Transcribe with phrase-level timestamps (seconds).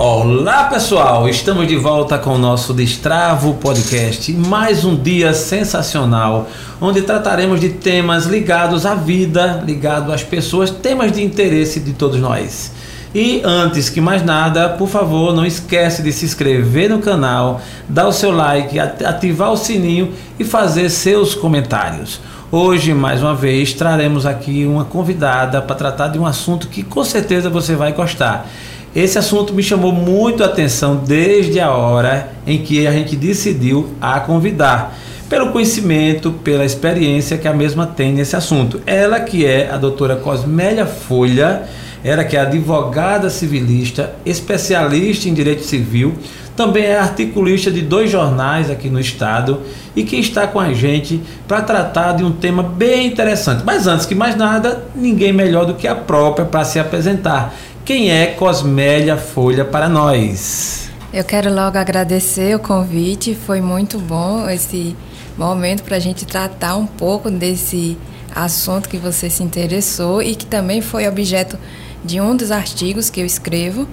[0.00, 4.32] Olá pessoal, estamos de volta com o nosso Destravo Podcast.
[4.32, 6.48] Mais um dia sensacional,
[6.80, 12.20] onde trataremos de temas ligados à vida, ligados às pessoas, temas de interesse de todos
[12.20, 12.70] nós.
[13.12, 18.06] E antes que mais nada, por favor, não esquece de se inscrever no canal, dar
[18.06, 22.20] o seu like, ativar o sininho e fazer seus comentários.
[22.52, 27.02] Hoje, mais uma vez, traremos aqui uma convidada para tratar de um assunto que com
[27.02, 28.48] certeza você vai gostar.
[28.96, 33.90] Esse assunto me chamou muito a atenção desde a hora em que a gente decidiu
[34.00, 34.96] a convidar,
[35.28, 38.80] pelo conhecimento, pela experiência que a mesma tem nesse assunto.
[38.86, 41.64] Ela que é a doutora Cosmélia Folha,
[42.02, 46.14] ela que é advogada civilista, especialista em direito civil,
[46.56, 49.60] também é articulista de dois jornais aqui no estado
[49.94, 53.62] e que está com a gente para tratar de um tema bem interessante.
[53.64, 57.54] Mas antes que mais nada, ninguém melhor do que a própria para se apresentar.
[57.88, 60.90] Quem é Cosmélia Folha para nós?
[61.10, 64.94] Eu quero logo agradecer o convite, foi muito bom esse
[65.38, 67.96] momento para a gente tratar um pouco desse
[68.36, 71.58] assunto que você se interessou e que também foi objeto
[72.04, 73.88] de um dos artigos que eu escrevo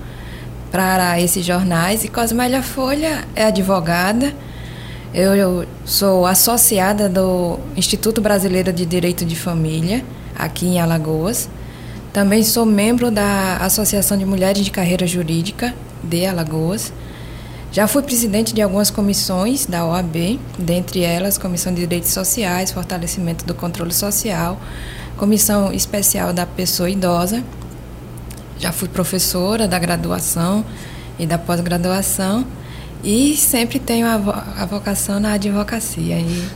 [0.69, 2.03] para esses jornais.
[2.03, 4.33] E Cosmélia Folha é advogada,
[5.13, 10.03] eu, sou associada do Instituto Brasileiro de Direito de Família,
[10.38, 11.47] aqui em Alagoas.
[12.16, 16.94] Também sou membro da Associação de Mulheres de Carreira Jurídica de Alagoas.
[17.73, 23.44] Já fui presidente de algumas comissões da OAB, dentre elas Comissão de Direitos Sociais, Fortalecimento
[23.44, 24.57] do Controle Social,
[25.17, 27.44] Comissão Especial da Pessoa Idosa.
[28.59, 30.63] Já fui professora da graduação
[31.19, 32.45] e da pós-graduação
[33.03, 36.17] e sempre tenho a, vocação na advocacia.
[36.17, 36.47] E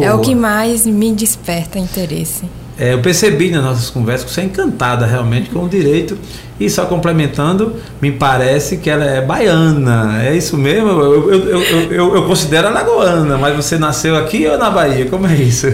[0.00, 2.44] é o que mais me desperta interesse.
[2.78, 6.16] É, eu percebi nas nossas conversas que você é encantada realmente com o direito.
[6.60, 10.22] E só complementando, me parece que ela é baiana.
[10.24, 10.88] É isso mesmo?
[10.88, 15.06] Eu, eu, eu, eu, eu considero lagoana, mas você nasceu aqui ou na Bahia?
[15.06, 15.66] Como é isso?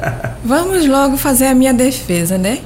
[0.44, 2.58] Vamos logo fazer a minha defesa, né?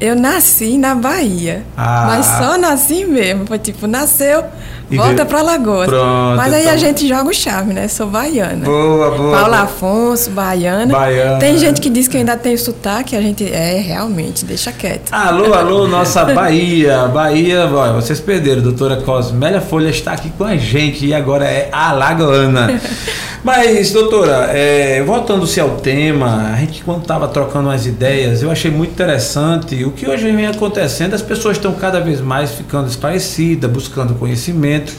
[0.00, 2.04] Eu nasci na Bahia, ah.
[2.08, 3.46] mas só nasci mesmo.
[3.46, 4.44] Foi tipo, nasceu,
[4.90, 5.88] volta para Lagoas.
[5.88, 6.74] Pronto, mas aí então...
[6.74, 7.88] a gente joga o chave, né?
[7.88, 8.64] Sou baiana.
[8.64, 9.38] Boa, boa.
[9.38, 10.92] Paula Afonso, baiana.
[10.92, 11.38] Baiana.
[11.38, 15.12] Tem gente que diz que ainda tenho sotaque, a gente é realmente, deixa quieto.
[15.12, 17.08] Alô, alô, nossa Bahia.
[17.08, 18.62] Bahia, ó, vocês perderam.
[18.62, 22.80] Doutora Cosmélia Folha está aqui com a gente e agora é alagoana.
[23.44, 28.70] Mas, doutora, é, voltando-se ao tema, a gente quando estava trocando umas ideias, eu achei
[28.70, 31.12] muito interessante o que hoje vem acontecendo.
[31.12, 34.94] As pessoas estão cada vez mais ficando esclarecidas, buscando conhecimento.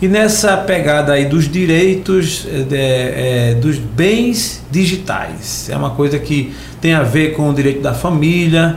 [0.00, 6.54] E nessa pegada aí dos direitos é, é, dos bens digitais, é uma coisa que
[6.80, 8.76] tem a ver com o direito da família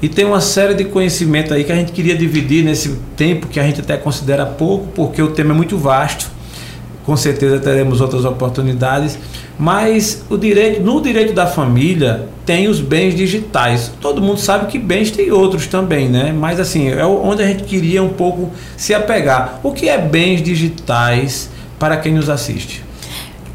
[0.00, 3.60] e tem uma série de conhecimento aí que a gente queria dividir nesse tempo que
[3.60, 6.40] a gente até considera pouco, porque o tema é muito vasto
[7.04, 9.18] com certeza teremos outras oportunidades,
[9.58, 13.92] mas o direito, no direito da família tem os bens digitais.
[14.00, 16.32] Todo mundo sabe que bens tem outros também, né?
[16.32, 19.60] Mas assim, é onde a gente queria um pouco se apegar.
[19.62, 22.84] O que é bens digitais para quem nos assiste?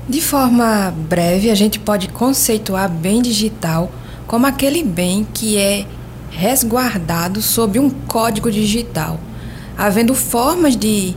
[0.07, 3.91] De forma breve, a gente pode conceituar bem digital
[4.25, 5.85] como aquele bem que é
[6.29, 9.19] resguardado sob um código digital,
[9.77, 11.15] havendo formas de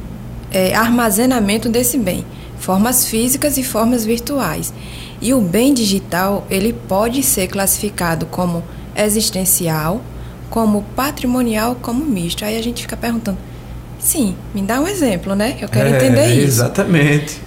[0.50, 2.24] é, armazenamento desse bem,
[2.58, 4.72] formas físicas e formas virtuais.
[5.20, 8.64] E o bem digital ele pode ser classificado como
[8.96, 10.00] existencial,
[10.48, 12.44] como patrimonial, como misto.
[12.44, 13.38] Aí a gente fica perguntando,
[13.98, 15.56] sim, me dá um exemplo, né?
[15.60, 16.46] Eu quero é, entender isso.
[16.46, 17.40] Exatamente.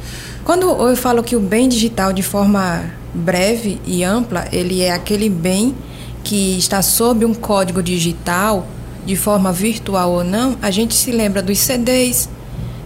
[0.44, 2.84] Quando eu falo que o bem digital, de forma
[3.14, 5.76] breve e ampla, ele é aquele bem
[6.24, 8.68] que está sob um código digital,
[9.06, 12.30] de forma virtual ou não, a gente se lembra dos CDs,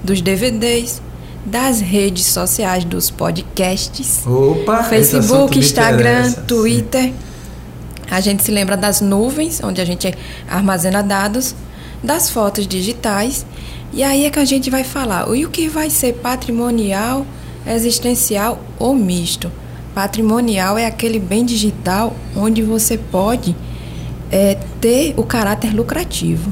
[0.03, 1.01] dos DVDs,
[1.45, 7.03] das redes sociais, dos podcasts, Opa, Facebook, Instagram, Twitter.
[7.03, 7.13] Sim.
[8.09, 10.13] A gente se lembra das nuvens, onde a gente
[10.49, 11.53] armazena dados,
[12.03, 13.45] das fotos digitais.
[13.93, 17.25] E aí é que a gente vai falar e o que vai ser patrimonial,
[17.65, 19.51] existencial ou misto.
[19.93, 23.55] Patrimonial é aquele bem digital onde você pode
[24.31, 26.51] é, ter o caráter lucrativo.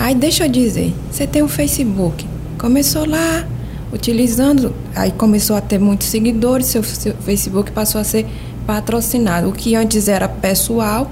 [0.00, 2.26] Aí deixa eu dizer, você tem um Facebook,
[2.56, 3.46] começou lá
[3.92, 8.26] utilizando, aí começou a ter muitos seguidores, seu, seu Facebook passou a ser
[8.66, 9.50] patrocinado.
[9.50, 11.10] O que antes era pessoal,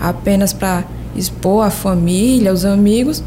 [0.00, 0.84] apenas para
[1.14, 3.22] expor a família, os amigos,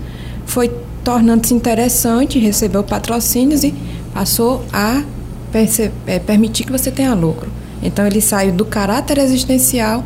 [0.47, 0.71] foi
[1.03, 3.71] tornando-se interessante, recebeu patrocínios e
[4.15, 5.03] passou a
[6.07, 7.51] é, permitir que você tenha lucro.
[7.83, 10.03] Então ele saiu do caráter existencial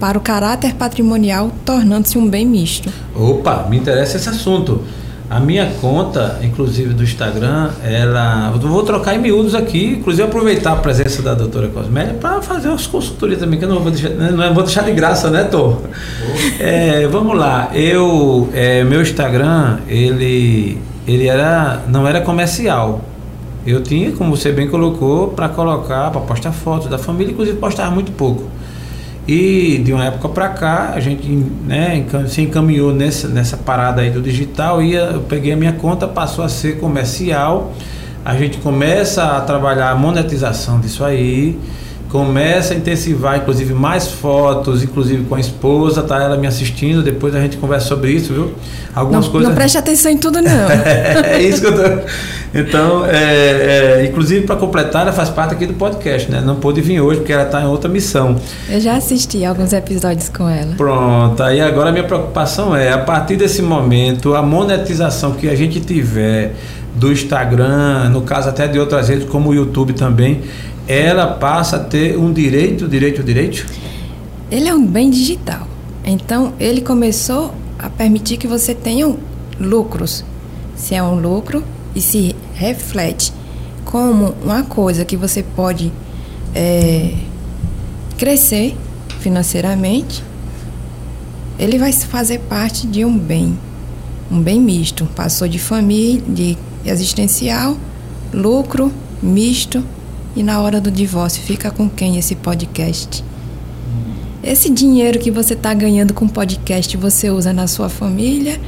[0.00, 2.90] para o caráter patrimonial, tornando-se um bem misto.
[3.14, 4.82] Opa, me interessa esse assunto.
[5.28, 8.50] A minha conta, inclusive do Instagram, ela.
[8.52, 12.68] Eu vou trocar em miúdos aqui, inclusive aproveitar a presença da doutora Cosmélia para fazer
[12.68, 15.44] as consultorias também, que eu não vou deixar, né, não vou deixar de graça, né,
[15.44, 15.76] Tô?
[16.58, 17.70] É, vamos lá.
[17.72, 18.48] Eu.
[18.52, 20.78] É, meu Instagram, ele.
[21.06, 21.82] Ele era.
[21.86, 23.04] não era comercial.
[23.64, 27.90] Eu tinha, como você bem colocou, para colocar, para postar fotos da família, inclusive postava
[27.90, 28.48] muito pouco.
[29.28, 34.10] E de uma época para cá, a gente né, se encaminhou nessa, nessa parada aí
[34.10, 37.72] do digital e eu peguei a minha conta, passou a ser comercial.
[38.24, 41.58] A gente começa a trabalhar a monetização disso aí
[42.10, 47.34] começa a intensivar, inclusive, mais fotos, inclusive com a esposa, tá ela me assistindo, depois
[47.36, 48.52] a gente conversa sobre isso, viu?
[48.92, 49.48] Algumas não, coisas.
[49.48, 50.50] Não preste atenção em tudo, não.
[51.24, 52.06] é isso que eu tô.
[52.52, 56.42] Então, é, é, inclusive, para completar, ela faz parte aqui do podcast, né?
[56.44, 58.34] Não pôde vir hoje porque ela está em outra missão.
[58.68, 60.74] Eu já assisti alguns episódios com ela.
[60.76, 65.54] Pronto, aí agora a minha preocupação é, a partir desse momento, a monetização que a
[65.54, 66.54] gente tiver
[66.94, 70.40] do Instagram, no caso até de outras redes, como o YouTube também,
[70.90, 73.64] ela passa a ter um direito, direito, direito?
[74.50, 75.68] Ele é um bem digital.
[76.04, 79.14] Então, ele começou a permitir que você tenha
[79.60, 80.24] lucros.
[80.74, 81.62] Se é um lucro
[81.94, 83.32] e se reflete
[83.84, 85.92] como uma coisa que você pode
[86.56, 87.14] é,
[88.18, 88.74] crescer
[89.20, 90.24] financeiramente,
[91.56, 93.56] ele vai fazer parte de um bem,
[94.28, 95.06] um bem misto.
[95.14, 97.76] Passou de família, de existencial,
[98.34, 99.84] lucro misto
[100.34, 103.24] e na hora do divórcio, fica com quem esse podcast?
[104.42, 108.58] Esse dinheiro que você está ganhando com podcast, você usa na sua família?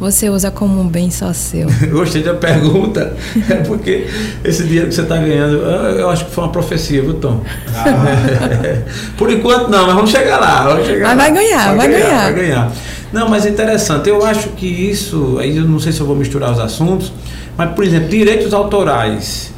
[0.00, 1.68] Você usa como um bem só seu?
[1.90, 3.14] Gostei da pergunta.
[3.50, 4.06] É porque
[4.42, 7.42] esse dinheiro que você está ganhando, eu acho que foi uma profecia, viu, Tom?
[7.74, 8.84] Ah.
[9.18, 10.68] Por enquanto não, mas vamos chegar lá.
[10.68, 12.22] Vamos chegar mas vai ganhar, vai, ganhar, ganhar.
[12.22, 12.72] Vai ganhar.
[13.12, 14.08] Não, mas é interessante.
[14.08, 17.12] Eu acho que isso, aí eu não sei se eu vou misturar os assuntos,
[17.56, 19.52] mas, por exemplo, direitos autorais.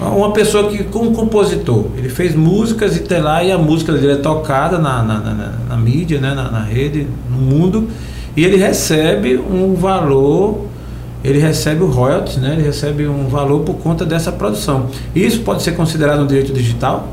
[0.00, 4.12] Uma pessoa que, como compositor, ele fez músicas e tem lá, e a música dele
[4.12, 7.88] é tocada na, na, na, na mídia, né, na, na, rede, no mundo,
[8.34, 10.66] e ele recebe um valor,
[11.22, 14.86] ele recebe o royalties, né, ele recebe um valor por conta dessa produção.
[15.14, 17.08] Isso pode ser considerado um direito digital?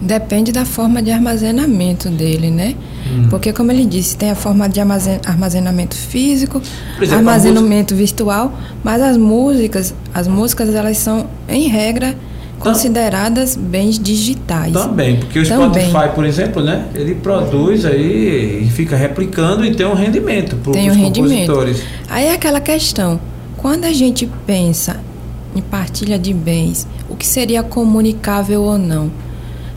[0.00, 2.74] Depende da forma de armazenamento dele, né?
[3.06, 3.28] Hum.
[3.30, 6.60] Porque, como ele disse, tem a forma de armazenamento físico,
[7.00, 8.52] exemplo, armazenamento virtual,
[8.82, 12.14] mas as músicas, as músicas elas são, em regra,
[12.58, 14.72] consideradas bens digitais.
[14.72, 15.88] Também, porque o Também.
[15.88, 20.70] Spotify, por exemplo, né, ele produz aí e fica replicando e tem um rendimento para
[20.70, 21.82] os um compositores.
[22.08, 23.20] Aí é aquela questão,
[23.58, 24.96] quando a gente pensa
[25.54, 29.10] em partilha de bens, o que seria comunicável ou não?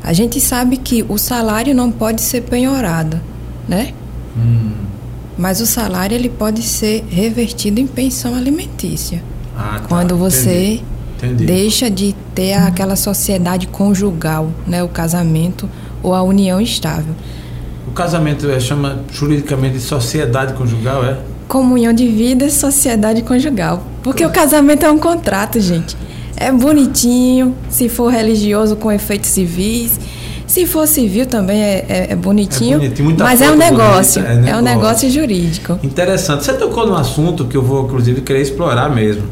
[0.07, 3.19] A gente sabe que o salário não pode ser penhorado,
[3.67, 3.93] né?
[4.37, 4.71] Hum.
[5.37, 9.21] Mas o salário ele pode ser revertido em pensão alimentícia.
[9.53, 9.87] Ah, tá.
[9.89, 10.83] Quando você Entendi.
[11.17, 11.45] Entendi.
[11.45, 14.81] deixa de ter aquela sociedade conjugal, né?
[14.81, 15.69] O casamento
[16.01, 17.13] ou a união estável.
[17.85, 21.17] O casamento é, chama juridicamente de sociedade conjugal, é?
[21.49, 23.83] Comunhão de vida e sociedade conjugal.
[24.01, 25.97] Porque o casamento é um contrato, gente.
[26.37, 29.99] É bonitinho, se for religioso com efeitos civis.
[30.45, 32.89] Se for civil também é, é, é bonitinho, é
[33.21, 35.77] mas é um negócio, bonita, é é um negócio jurídico.
[35.83, 36.45] Interessante.
[36.45, 39.23] Você tocou num assunto que eu vou, inclusive, querer explorar mesmo.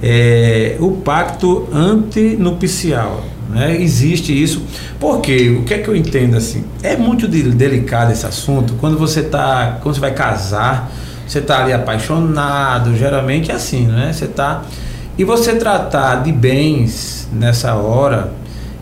[0.00, 3.24] É, o pacto antinupcial.
[3.50, 3.76] Né?
[3.80, 4.62] Existe isso.
[5.00, 6.64] Porque o que é que eu entendo assim?
[6.82, 10.92] É muito delicado esse assunto quando você tá, quando você vai casar,
[11.26, 14.12] você está ali apaixonado, geralmente é assim, né?
[14.12, 14.62] Você está
[15.16, 18.32] e você tratar de bens nessa hora,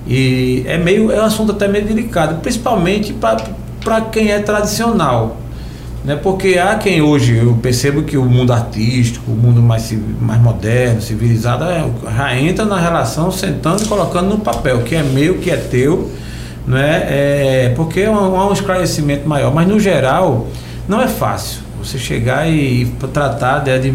[0.06, 5.36] e é meio é um assunto até meio delicado, principalmente para quem é tradicional.
[6.04, 6.16] Né?
[6.16, 11.02] Porque há quem hoje, eu percebo que o mundo artístico, o mundo mais, mais moderno,
[11.02, 11.84] civilizado, é,
[12.16, 16.10] já entra na relação sentando e colocando no papel, que é meu, que é teu,
[16.66, 17.06] né?
[17.08, 19.52] é, porque há um, um esclarecimento maior.
[19.52, 20.48] Mas no geral,
[20.88, 23.94] não é fácil você chegar e, e tratar de, de,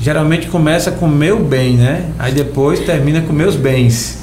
[0.00, 2.06] geralmente começa com meu bem, né?
[2.18, 4.18] Aí depois termina com meus bens.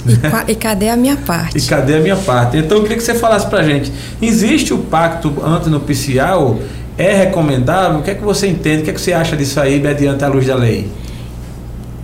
[0.48, 1.58] E, e, cadê a minha parte?
[1.58, 2.58] E cadê a minha parte?
[2.58, 3.92] Então eu queria que você falasse pra gente.
[4.22, 6.60] Existe o pacto antinupcial?
[6.98, 8.00] É recomendável?
[8.00, 8.82] O que é que você entende?
[8.82, 10.90] O que é que você acha disso aí mediante a luz da lei?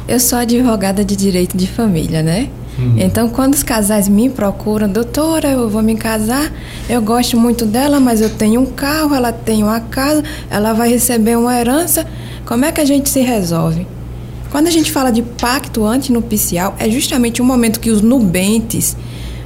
[0.07, 2.49] Eu sou advogada de direito de família, né?
[2.79, 2.95] Hum.
[2.97, 6.51] Então, quando os casais me procuram, doutora, eu vou me casar,
[6.89, 10.89] eu gosto muito dela, mas eu tenho um carro, ela tem uma casa, ela vai
[10.89, 12.07] receber uma herança,
[12.50, 13.86] como é que a gente se resolve?
[14.50, 18.98] Quando a gente fala de pacto antinupcial, é justamente o momento que os nubentes,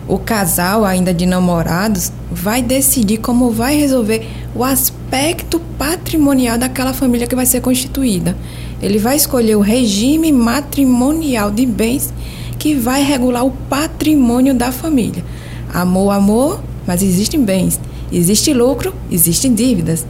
[0.08, 7.28] o casal ainda de namorados, vai decidir como vai resolver o aspecto patrimonial daquela família
[7.28, 8.38] que vai ser constituída.
[8.82, 12.14] Ele vai escolher o regime matrimonial de bens
[12.58, 15.26] que vai regular o patrimônio da família.
[15.74, 17.78] Amor, amor, mas existem bens.
[18.14, 20.06] Existe lucro, existem dívidas.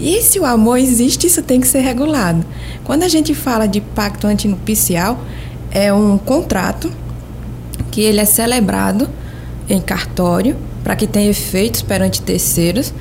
[0.00, 2.44] E se o amor existe, isso tem que ser regulado.
[2.84, 5.18] Quando a gente fala de pacto antinupcial,
[5.70, 6.90] é um contrato
[7.90, 9.08] que ele é celebrado
[9.68, 12.94] em cartório para que tenha efeitos perante terceiros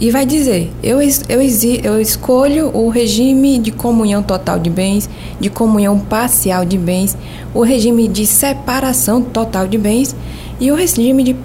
[0.00, 1.40] e vai dizer: eu, eu,
[1.82, 7.16] eu escolho o regime de comunhão total de bens, de comunhão parcial de bens,
[7.54, 10.14] o regime de separação total de bens
[10.60, 11.36] e o regime de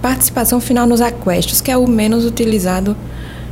[0.00, 2.96] participação final nos aquestos, que é o menos utilizado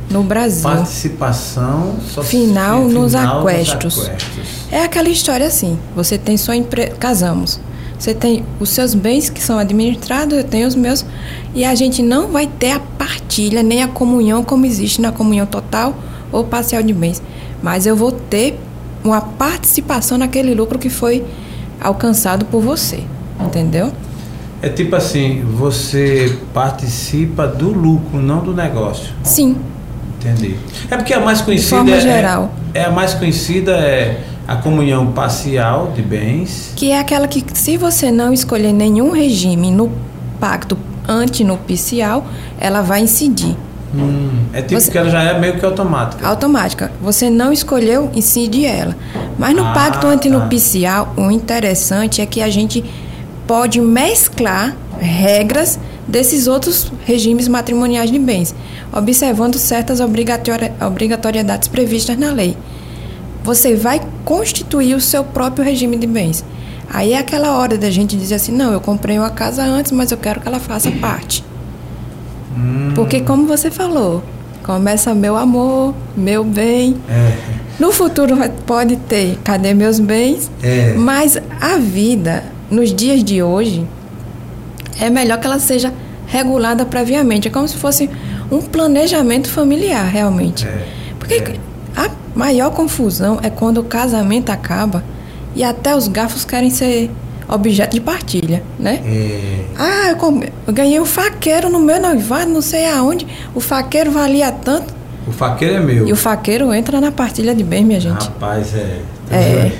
[0.09, 0.63] no Brasil.
[0.63, 3.97] Participação final, final nos, aquestos.
[3.97, 4.71] nos aquestos.
[4.71, 7.59] É aquela história assim: você tem sua empresa, casamos.
[7.97, 11.03] Você tem os seus bens que são administrados, eu tenho os meus,
[11.55, 15.47] e a gente não vai ter a partilha nem a comunhão como existe na comunhão
[15.47, 15.95] total
[16.31, 17.21] ou parcial de bens.
[17.61, 18.59] Mas eu vou ter
[19.03, 21.25] uma participação naquele lucro que foi
[21.81, 23.03] alcançado por você.
[23.39, 23.91] Entendeu?
[24.61, 29.13] É tipo assim, você participa do lucro, não do negócio.
[29.23, 29.55] Sim.
[30.19, 30.57] Entendi.
[30.89, 31.83] É porque a mais conhecida.
[31.83, 32.51] De forma é, geral.
[32.73, 36.71] É, a mais conhecida é a comunhão parcial de bens.
[36.75, 39.91] Que é aquela que, se você não escolher nenhum regime no
[40.39, 42.25] pacto antinupcial,
[42.59, 43.55] ela vai incidir.
[43.93, 46.27] Hum, é tipo você, que ela já é meio que automática.
[46.27, 46.91] Automática.
[47.01, 48.95] Você não escolheu, incide ela.
[49.37, 50.13] Mas no ah, pacto tá.
[50.13, 51.21] antinupcial, tá.
[51.21, 52.83] o interessante é que a gente
[53.45, 58.55] pode mesclar regras desses outros regimes matrimoniais de bens,
[58.93, 62.55] observando certas obrigatoriedades previstas na lei.
[63.43, 66.43] Você vai constituir o seu próprio regime de bens.
[66.89, 70.11] Aí é aquela hora da gente dizer assim: não, eu comprei uma casa antes, mas
[70.11, 71.43] eu quero que ela faça parte.
[72.57, 72.91] Hum.
[72.95, 74.23] Porque, como você falou,
[74.63, 76.97] começa meu amor, meu bem.
[77.09, 77.37] É.
[77.79, 78.35] No futuro
[78.65, 80.49] pode ter, cadê meus bens?
[80.63, 80.93] É.
[80.97, 83.85] Mas a vida, nos dias de hoje,
[84.99, 85.93] é melhor que ela seja
[86.27, 87.47] regulada previamente.
[87.47, 88.09] É como se fosse
[88.51, 90.65] um planejamento familiar, realmente.
[90.65, 90.85] É,
[91.17, 91.55] Porque é.
[91.95, 95.03] a maior confusão é quando o casamento acaba
[95.55, 97.09] e até os garfos querem ser
[97.47, 99.01] objeto de partilha, né?
[99.05, 99.65] É.
[99.77, 103.25] Ah, eu, eu ganhei um faqueiro no meu noivado, não sei aonde.
[103.55, 104.93] O faqueiro valia tanto.
[105.25, 106.07] O faqueiro é meu.
[106.07, 108.25] E o faqueiro entra na partilha de bens, minha gente.
[108.25, 108.99] Rapaz, é.
[109.29, 109.71] É.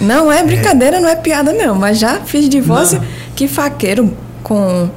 [0.00, 1.74] Não é brincadeira, não é piada, não.
[1.74, 3.06] Mas já fiz divórcio não.
[3.34, 4.88] que faqueiro com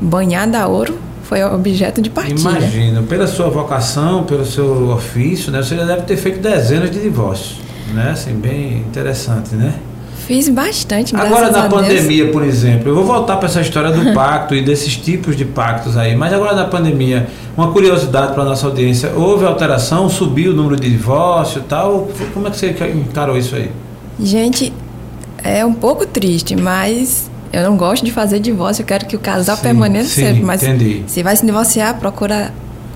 [0.00, 2.38] banhada a ouro foi objeto de partilha.
[2.38, 7.00] Imagino, pela sua vocação, pelo seu ofício, né, você já deve ter feito dezenas de
[7.00, 7.58] divórcios,
[7.94, 8.10] né?
[8.10, 9.72] Assim, bem interessante, né?
[10.26, 14.54] Fiz bastante, Agora na pandemia, por exemplo, eu vou voltar para essa história do pacto
[14.54, 17.26] e desses tipos de pactos aí, mas agora na pandemia,
[17.56, 22.08] uma curiosidade para nossa audiência, houve alteração, subiu o número de divórcio e tal?
[22.32, 23.70] Como é que você encarou isso aí?
[24.20, 24.72] Gente,
[25.42, 29.18] é um pouco triste, mas eu não gosto de fazer divórcio, eu quero que o
[29.18, 30.42] casal sim, permaneça sim, sempre.
[30.42, 31.02] Mas entendi.
[31.06, 32.52] se vai se divorciar, procura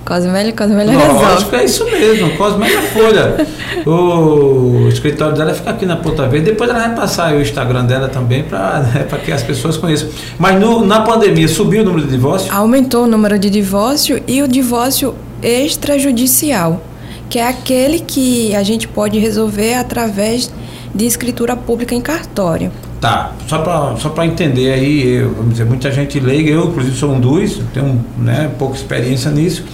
[0.07, 1.57] Cosmélia, Cosmélia Lógico, resolve.
[1.57, 3.47] é isso mesmo, Cosmélia Folha.
[3.85, 8.09] o escritório dela fica aqui na Ponta Verde, depois ela vai passar o Instagram dela
[8.09, 10.09] também para né, que as pessoas conheçam.
[10.39, 12.53] Mas no, na pandemia, subiu o número de divórcio?
[12.55, 16.81] Aumentou o número de divórcio e o divórcio extrajudicial,
[17.29, 20.53] que é aquele que a gente pode resolver através
[20.95, 22.71] de escritura pública em cartório.
[23.01, 27.13] Tá, só para só entender aí, eu, vamos dizer, muita gente leiga, eu inclusive sou
[27.13, 29.65] um dos, tenho né, pouca experiência nisso,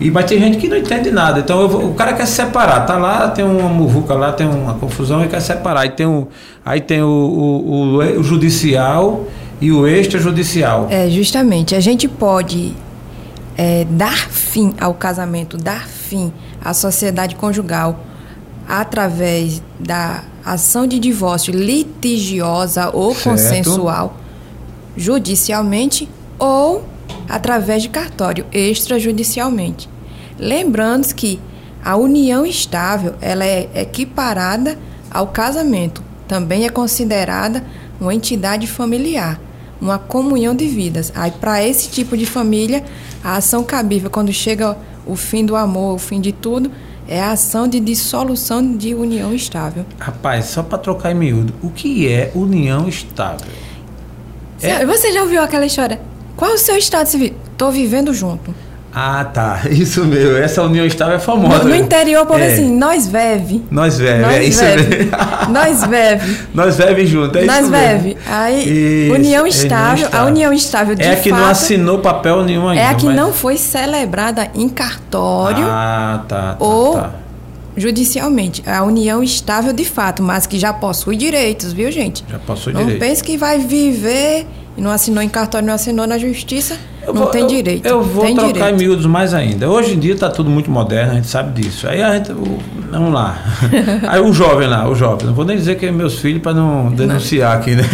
[0.00, 1.40] e, mas tem gente que não entende nada.
[1.40, 5.22] Então eu, o cara quer separar, tá lá, tem uma muvuca lá, tem uma confusão
[5.22, 5.82] e quer separar.
[5.82, 6.26] Aí tem o,
[6.64, 9.26] aí tem o, o, o, o judicial
[9.60, 10.86] e o extrajudicial.
[10.88, 11.74] É, justamente.
[11.74, 12.74] A gente pode
[13.58, 16.32] é, dar fim ao casamento, dar fim
[16.64, 18.00] à sociedade conjugal
[18.66, 23.30] através da ação de divórcio litigiosa ou certo.
[23.30, 24.16] consensual,
[24.96, 26.84] judicialmente ou
[27.28, 29.88] através de cartório extrajudicialmente.
[30.38, 31.40] Lembrando que
[31.84, 34.78] a união estável ela é equiparada
[35.10, 37.64] ao casamento, também é considerada
[38.00, 39.40] uma entidade familiar,
[39.80, 41.12] uma comunhão de vidas.
[41.14, 42.84] Aí para esse tipo de família,
[43.22, 46.70] a ação cabível quando chega o fim do amor, o fim de tudo,
[47.10, 49.84] é a ação de dissolução de união estável.
[49.98, 53.50] Rapaz, só para trocar em miúdo, o que é união estável?
[54.62, 54.86] É...
[54.86, 56.00] Você já ouviu aquela história?
[56.36, 57.34] Qual é o seu estado civil?
[57.50, 58.54] Estou vivendo junto.
[58.92, 59.60] Ah, tá.
[59.70, 60.36] Isso mesmo.
[60.36, 61.64] Essa união estável é famosa.
[61.64, 62.52] No, no interior, por é.
[62.52, 63.62] assim, nós veve.
[63.70, 65.10] Nós veve, nós é isso mesmo.
[65.50, 66.38] nós veve.
[66.52, 68.08] Nós veve junto, é nós isso veve.
[68.08, 68.20] Mesmo.
[68.28, 72.44] Aí, isso, união, estável, a união estável de É a que fato, não assinou papel
[72.44, 72.82] nenhum ainda.
[72.82, 73.16] É a que mas...
[73.16, 75.64] não foi celebrada em cartório.
[75.68, 76.54] Ah, tá.
[76.54, 77.10] tá ou tá.
[77.76, 78.62] judicialmente.
[78.66, 82.24] A união estável de fato, mas que já possui direitos, viu, gente?
[82.28, 83.00] Já possui não direitos.
[83.00, 84.46] Não pense que vai viver
[84.76, 87.86] e não assinou em cartório, não assinou na justiça eu não vou, tem direito.
[87.86, 88.74] Eu, eu vou tem trocar direito.
[88.74, 89.68] em miúdos mais ainda.
[89.68, 91.88] Hoje em dia está tudo muito moderno, a gente sabe disso.
[91.88, 92.32] Aí a gente.
[92.90, 93.38] Vamos lá.
[94.06, 95.26] Aí o jovem lá, o jovem.
[95.26, 97.84] Não vou nem dizer que é meus filhos para não denunciar aqui, né?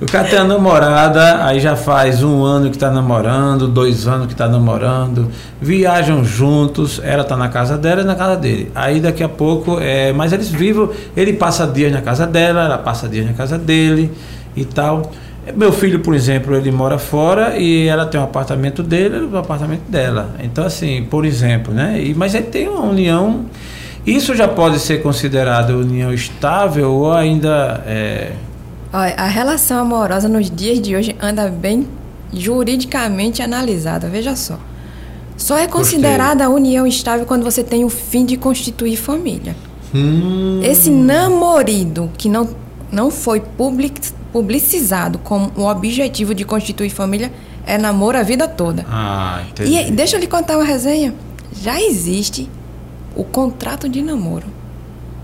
[0.00, 4.28] O cara tem a namorada, aí já faz um ano que está namorando, dois anos
[4.28, 5.28] que está namorando,
[5.60, 8.72] viajam juntos, ela está na casa dela e na casa dele.
[8.74, 12.78] Aí daqui a pouco, é, mas eles vivem, ele passa dias na casa dela, ela
[12.78, 14.10] passa dias na casa dele
[14.56, 15.10] e tal.
[15.56, 19.38] Meu filho, por exemplo, ele mora fora e ela tem um apartamento dele, o um
[19.38, 20.34] apartamento dela.
[20.42, 22.02] Então, assim, por exemplo, né?
[22.02, 23.46] E, mas ele tem uma união.
[24.06, 27.82] Isso já pode ser considerado união estável ou ainda.
[27.86, 28.32] É...
[28.92, 31.86] Olha, a relação amorosa nos dias de hoje anda bem
[32.32, 34.58] juridicamente analisada, veja só.
[35.36, 39.56] Só é considerada a união estável quando você tem o fim de constituir família.
[39.94, 40.60] Hum.
[40.62, 42.48] Esse namorido que não,
[42.92, 44.00] não foi public,
[44.32, 47.32] publicizado como o objetivo de constituir família
[47.66, 48.84] é namoro a vida toda.
[48.88, 49.88] Ah, entendi.
[49.88, 51.14] E deixa eu lhe contar uma resenha.
[51.52, 52.48] Já existe
[53.14, 54.46] o contrato de namoro.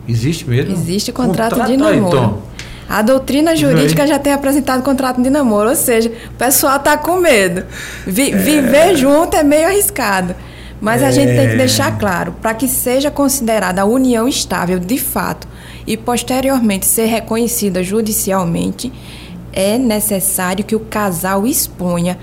[0.09, 0.73] Existe mesmo?
[0.73, 2.17] Existe contrato, contrato de namoro.
[2.17, 2.43] Então.
[2.89, 7.17] A doutrina jurídica já tem apresentado contrato de namoro, ou seja, o pessoal está com
[7.17, 7.65] medo.
[8.07, 8.37] Vi, é.
[8.37, 10.37] Viver junto é meio arriscado.
[10.81, 11.07] Mas é.
[11.07, 11.57] a gente tem que é.
[11.57, 15.49] deixar claro, para que seja considerada a união estável de fato
[15.87, 18.93] e posteriormente ser reconhecida judicialmente,
[19.53, 22.19] é necessário que o casal exponha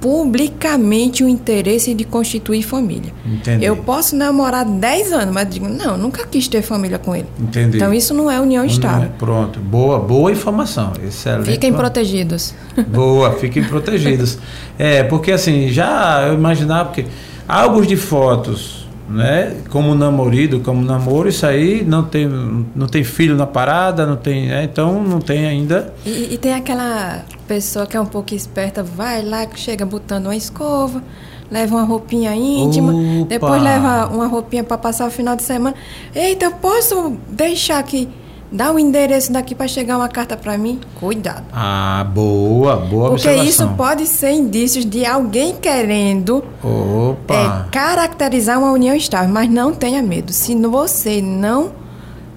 [0.00, 3.12] publicamente o interesse de constituir família.
[3.24, 3.64] Entendi.
[3.64, 7.26] Eu posso namorar 10 anos, mas digo, não, nunca quis ter família com ele.
[7.40, 7.78] Entendi.
[7.78, 9.10] Então isso não é união estável.
[9.18, 10.92] Pronto, boa, boa informação.
[11.04, 11.50] Excelente.
[11.50, 12.54] Fiquem protegidos.
[12.86, 14.38] Boa, fiquem protegidos.
[14.78, 17.06] É, porque assim, já eu imaginava porque
[17.48, 19.56] álbuns de fotos né?
[19.70, 22.28] Como namorido, como namoro, isso aí não tem,
[22.74, 24.64] não tem filho na parada, não tem, né?
[24.64, 25.94] então não tem ainda.
[26.04, 30.36] E, e, tem aquela pessoa que é um pouco esperta, vai lá, chega botando uma
[30.36, 31.02] escova,
[31.50, 33.28] leva uma roupinha íntima, Opa.
[33.28, 35.74] depois leva uma roupinha para passar o final de semana.
[36.14, 38.08] Eita, eu posso deixar aqui
[38.50, 40.80] Dá o endereço daqui para chegar uma carta para mim.
[41.00, 41.44] Cuidado.
[41.52, 47.34] Ah, boa, boa Porque isso pode ser indícios de alguém querendo Opa.
[47.34, 50.32] É, caracterizar uma união estável, mas não tenha medo.
[50.32, 51.72] Se você não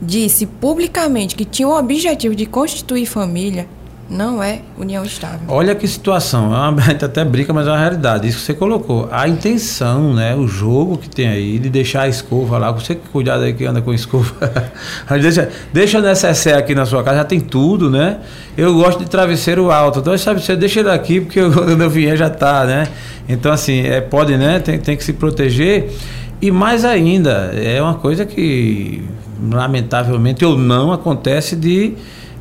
[0.02, 3.68] disse publicamente que tinha o objetivo de constituir família,
[4.10, 5.42] não é união estável.
[5.48, 8.28] Olha que situação, a gente até brinca, mas é uma realidade.
[8.28, 9.08] Isso que você colocou.
[9.12, 10.36] A intenção, né?
[10.36, 12.72] O jogo que tem aí de deixar a escova lá.
[12.72, 14.34] Você que cuidado aí que anda com escova.
[15.22, 18.18] deixa, deixa o necessaire aqui na sua casa, já tem tudo, né?
[18.58, 20.00] Eu gosto de travesseiro alto.
[20.00, 22.88] Então, sabe, você deixa ele aqui, porque quando eu vier já tá, né?
[23.28, 24.60] Então, assim, é, pode, né?
[24.60, 25.92] Tem, tem que se proteger.
[26.42, 29.04] E mais ainda, é uma coisa que,
[29.52, 31.96] lamentavelmente ou não, acontece de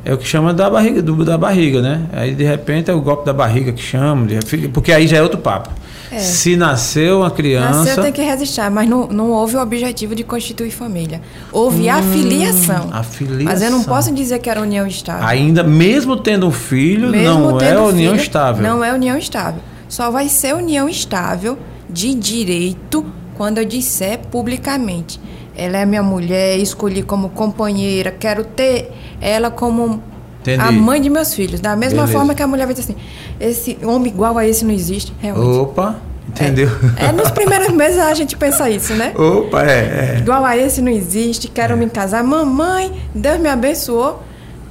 [0.05, 2.05] é o que chama da barriga, do, da barriga, né?
[2.13, 4.27] Aí de repente é o golpe da barriga que chama,
[4.73, 5.69] porque aí já é outro papo.
[6.11, 6.17] É.
[6.19, 7.83] Se nasceu uma criança.
[7.83, 11.21] Nasceu tem que resistir, mas não, não houve o objetivo de constituir família.
[11.51, 12.89] Houve hum, a filiação.
[12.91, 13.45] A filiação.
[13.45, 15.27] Mas eu não posso dizer que era união estável.
[15.27, 18.63] Ainda, mesmo tendo um filho, mesmo não é união filho, estável.
[18.63, 19.61] Não é união estável.
[19.87, 25.19] Só vai ser união estável de direito quando eu disser publicamente.
[25.59, 30.01] Ela é minha mulher, escolhi como companheira, quero ter ela como
[30.41, 30.61] Entendi.
[30.61, 31.59] a mãe de meus filhos.
[31.59, 32.17] Da mesma Beleza.
[32.17, 33.01] forma que a mulher vai dizer assim:
[33.39, 35.59] esse homem igual a esse não existe, realmente.
[35.59, 35.97] Opa!
[36.29, 36.69] Entendeu?
[36.95, 39.13] É, é, nos primeiros meses a gente pensa isso, né?
[39.15, 40.15] Opa, é.
[40.15, 40.17] é.
[40.19, 41.75] Igual a esse não existe, quero é.
[41.75, 42.23] me casar.
[42.23, 44.23] Mamãe, Deus me abençoou.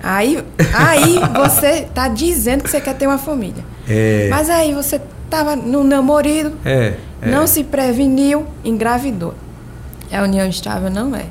[0.03, 3.64] Aí, aí você tá dizendo que você quer ter uma família.
[3.88, 4.29] É.
[4.31, 7.29] Mas aí você tava no namorido, é, é.
[7.29, 9.35] não se preveniu, engravidou.
[10.10, 10.90] É união estável?
[10.90, 11.26] Não é.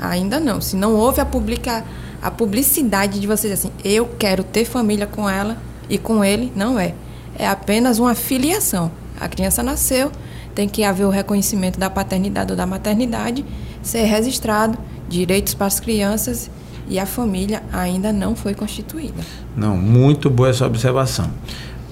[0.00, 0.60] Ainda não.
[0.60, 1.84] Se não houve a publicar
[2.22, 5.56] a publicidade de você dizer assim, eu quero ter família com ela
[5.88, 6.94] e com ele, não é.
[7.38, 8.90] É apenas uma filiação.
[9.20, 10.10] A criança nasceu,
[10.54, 13.44] tem que haver o reconhecimento da paternidade ou da maternidade,
[13.82, 16.50] ser registrado, direitos para as crianças
[16.88, 19.22] e a família ainda não foi constituída.
[19.56, 21.30] Não, muito boa essa observação.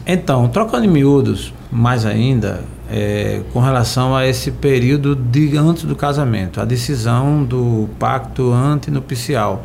[0.06, 5.96] Então, trocando em miúdos, mais ainda, é, com relação a esse período de antes do
[5.96, 9.64] casamento, a decisão do pacto antinupcial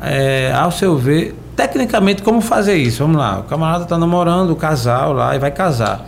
[0.00, 3.02] é, ao seu ver, tecnicamente, como fazer isso?
[3.02, 6.06] Vamos lá, o camarada está namorando, o casal lá e vai casar.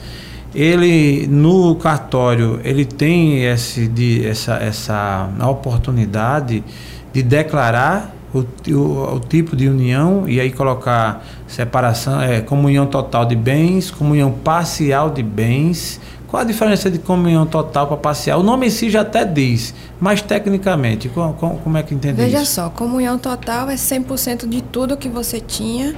[0.54, 6.62] ele no cartório ele tem esse, de, essa, essa oportunidade
[7.12, 13.26] de declarar o, o, o, tipo de união e aí colocar separação, é, comunhão total
[13.26, 16.00] de bens, comunhão parcial de bens.
[16.32, 18.40] Qual a diferença de comunhão total para parcial?
[18.40, 22.40] O nome em si já até diz, mas tecnicamente, como, como é que entende Veja
[22.40, 22.54] isso?
[22.54, 25.94] só, comunhão total é 100% de tudo que você tinha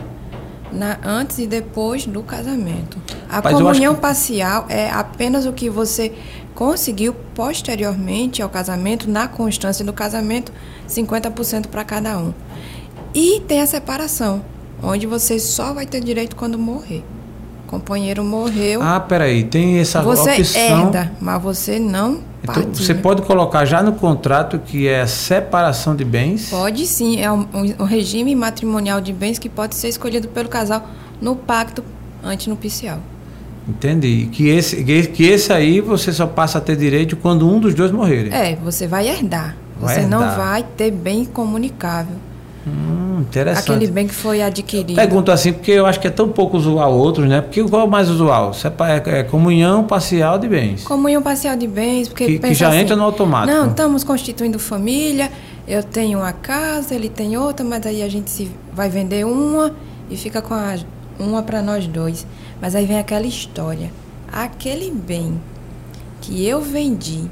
[0.72, 2.98] na, antes e depois do casamento.
[3.30, 4.00] A Mas comunhão que...
[4.00, 6.12] parcial é apenas o que você
[6.52, 10.50] conseguiu posteriormente ao casamento, na constância do casamento,
[10.88, 12.34] 50% para cada um.
[13.14, 14.44] E tem a separação,
[14.82, 17.04] onde você só vai ter direito quando morrer.
[17.74, 18.80] Companheiro morreu.
[18.80, 20.44] Ah, peraí, tem essa você opção.
[20.44, 25.96] Você herda, mas você não então, você pode colocar já no contrato que é separação
[25.96, 26.50] de bens?
[26.50, 27.46] Pode sim, é um,
[27.80, 30.86] um, regime matrimonial de bens que pode ser escolhido pelo casal
[31.22, 31.82] no pacto
[32.22, 32.98] antinupcial.
[33.66, 34.28] Entendi.
[34.30, 37.90] Que esse, que esse aí você só passa a ter direito quando um dos dois
[37.90, 38.32] morrerem.
[38.32, 39.56] É, você vai herdar.
[39.80, 40.20] Vai você herdar.
[40.20, 42.16] não vai ter bem comunicável.
[42.66, 43.72] Hum, interessante.
[43.72, 44.94] Aquele bem que foi adquirido.
[44.94, 47.40] Pergunto assim, porque eu acho que é tão pouco usual outros, né?
[47.40, 48.52] Porque qual é o mais usual?
[48.88, 50.84] É, é, comunhão parcial de bens.
[50.84, 52.26] Comunhão parcial de bens, porque.
[52.26, 53.56] Que, que já assim, entra no automático.
[53.56, 55.30] Não, estamos constituindo família,
[55.66, 59.74] eu tenho uma casa, ele tem outra, mas aí a gente se, vai vender uma
[60.10, 60.76] e fica com a,
[61.18, 62.26] uma para nós dois.
[62.60, 63.90] Mas aí vem aquela história.
[64.32, 65.40] Aquele bem
[66.20, 67.24] que eu vendi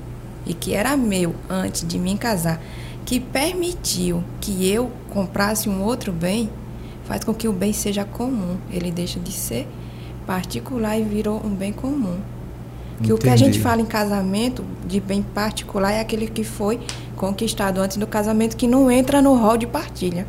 [0.47, 2.61] e que era meu antes de me casar
[3.05, 6.51] que permitiu que eu comprasse um outro bem,
[7.05, 8.57] faz com que o bem seja comum.
[8.71, 9.69] Ele deixa de ser
[10.27, 12.19] particular e virou um bem comum.
[12.97, 13.13] Que Entendi.
[13.13, 16.81] o que a gente fala em casamento de bem particular é aquele que foi
[17.17, 20.27] conquistado antes do casamento, que não entra no rol de partilha.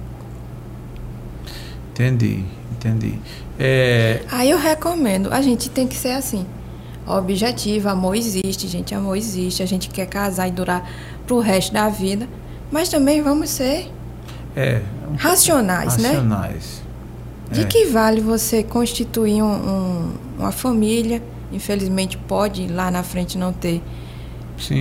[1.91, 3.19] Entendi, entendi.
[3.59, 4.23] É...
[4.31, 6.45] Aí eu recomendo, a gente tem que ser assim.
[7.05, 9.61] Objetivo, amor existe, gente, amor existe.
[9.61, 10.89] A gente quer casar e durar
[11.27, 12.27] pro resto da vida.
[12.71, 13.91] Mas também vamos ser
[14.55, 16.09] é, um racionais, né?
[16.09, 16.83] Racionais.
[17.51, 17.65] De é.
[17.65, 21.21] que vale você constituir um, um, uma família?
[21.51, 23.81] Infelizmente pode lá na frente não ter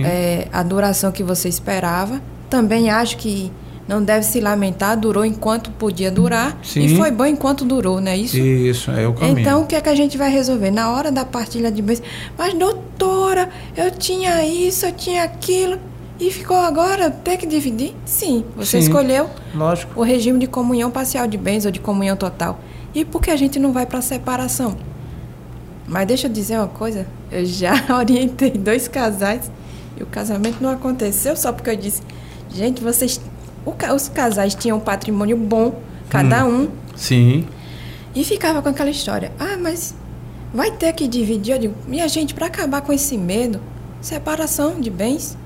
[0.03, 2.21] é, a duração que você esperava.
[2.49, 3.51] Também acho que
[3.87, 6.85] não deve se lamentar, durou enquanto podia durar Sim.
[6.85, 8.37] e foi bom enquanto durou, não é isso?
[8.37, 9.39] Isso, é o caminho.
[9.39, 10.71] Então, o que é que a gente vai resolver?
[10.71, 12.01] Na hora da partilha de bens,
[12.37, 15.77] mas doutora, eu tinha isso, eu tinha aquilo.
[16.19, 17.95] E ficou agora ter que dividir?
[18.05, 19.99] Sim, você Sim, escolheu lógico.
[19.99, 22.59] o regime de comunhão parcial de bens ou de comunhão total.
[22.93, 24.77] E por que a gente não vai para separação?
[25.87, 29.51] Mas deixa eu dizer uma coisa, eu já orientei dois casais
[29.97, 32.01] e o casamento não aconteceu só porque eu disse,
[32.49, 33.19] gente, vocês
[33.65, 36.97] os casais tinham um patrimônio bom, cada hum, um.
[36.97, 37.47] Sim.
[38.13, 39.31] E ficava com aquela história.
[39.39, 39.95] Ah, mas
[40.53, 41.53] vai ter que dividir.
[41.53, 43.59] Eu digo, minha gente, para acabar com esse medo,
[44.01, 45.37] separação de bens.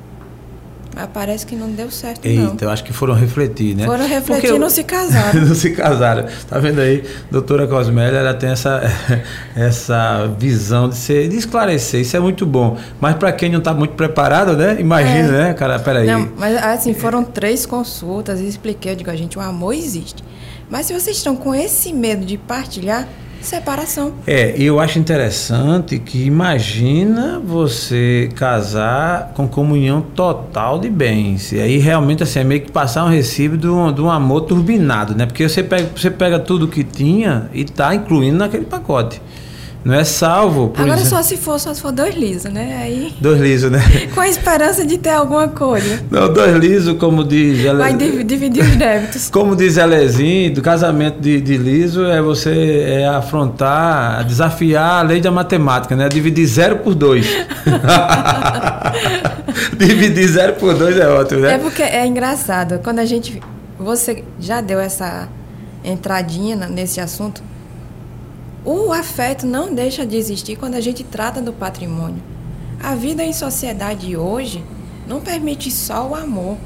[0.95, 2.57] Mas parece que não deu certo, Eita, não.
[2.59, 3.85] eu acho que foram refletir, né?
[3.85, 5.41] Foram refletir e não se casaram.
[5.41, 6.25] não se casaram.
[6.49, 7.03] Tá vendo aí?
[7.29, 8.81] Doutora Cosmélia, ela tem essa,
[9.55, 12.01] essa visão de, ser, de esclarecer.
[12.01, 12.77] Isso é muito bom.
[12.99, 14.77] Mas para quem não está muito preparado, né?
[14.79, 15.43] Imagina, é.
[15.43, 15.77] né, cara?
[15.79, 16.07] Peraí.
[16.07, 18.93] Não, mas assim, foram três consultas e expliquei.
[18.93, 20.23] Eu digo, a gente, o amor existe.
[20.69, 23.07] Mas se vocês estão com esse medo de partilhar,
[23.41, 24.13] Separação.
[24.25, 31.51] É, eu acho interessante que imagina você casar com comunhão total de bens.
[31.51, 34.41] E aí realmente assim, é meio que passar um recibo de um, de um amor
[34.41, 35.25] turbinado, né?
[35.25, 39.21] Porque você pega, você pega tudo que tinha e está incluindo naquele pacote.
[39.87, 40.73] Não é salvo.
[40.75, 41.09] Agora exemplo.
[41.09, 42.81] só se for só se for dois lisos, né?
[42.83, 43.15] Aí.
[43.21, 43.79] Dois lisos, né?
[44.13, 46.03] Com a esperança de ter alguma coisa.
[46.11, 47.63] Não, dois lisos, como diz.
[47.63, 49.29] Vai dividir os débitos.
[49.37, 55.21] Como diz Elezinho, do casamento de, de liso é você é afrontar, desafiar a lei
[55.21, 56.09] da matemática, né?
[56.09, 57.25] Dividir zero por dois.
[59.77, 61.53] dividir zero por dois é ótimo, né?
[61.53, 62.81] É porque é engraçado.
[62.83, 63.41] Quando a gente.
[63.79, 65.29] Você já deu essa
[65.81, 67.41] entradinha nesse assunto
[68.69, 72.21] o afeto não deixa de existir quando a gente trata do patrimônio.
[72.83, 74.61] A vida em sociedade hoje
[75.07, 76.57] não permite só o amor.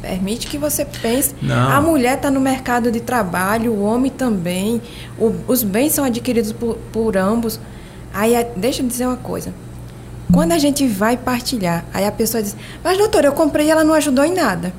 [0.00, 1.34] Permite que você pense.
[1.42, 1.72] Não.
[1.72, 4.80] A mulher está no mercado de trabalho, o homem também.
[5.18, 7.58] O, os bens são adquiridos por, por ambos.
[8.14, 9.52] Aí, deixa eu dizer uma coisa.
[10.32, 13.82] Quando a gente vai partilhar, aí a pessoa diz: Mas, doutor, eu comprei e ela
[13.82, 14.72] não ajudou em nada.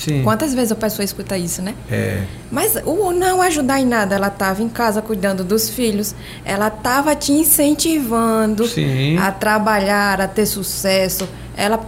[0.00, 0.22] Sim.
[0.22, 1.74] Quantas vezes a pessoa escuta isso, né?
[1.90, 2.24] É.
[2.50, 7.14] Mas o não ajudar em nada, ela estava em casa cuidando dos filhos, ela estava
[7.14, 9.18] te incentivando Sim.
[9.18, 11.84] a trabalhar, a ter sucesso, ela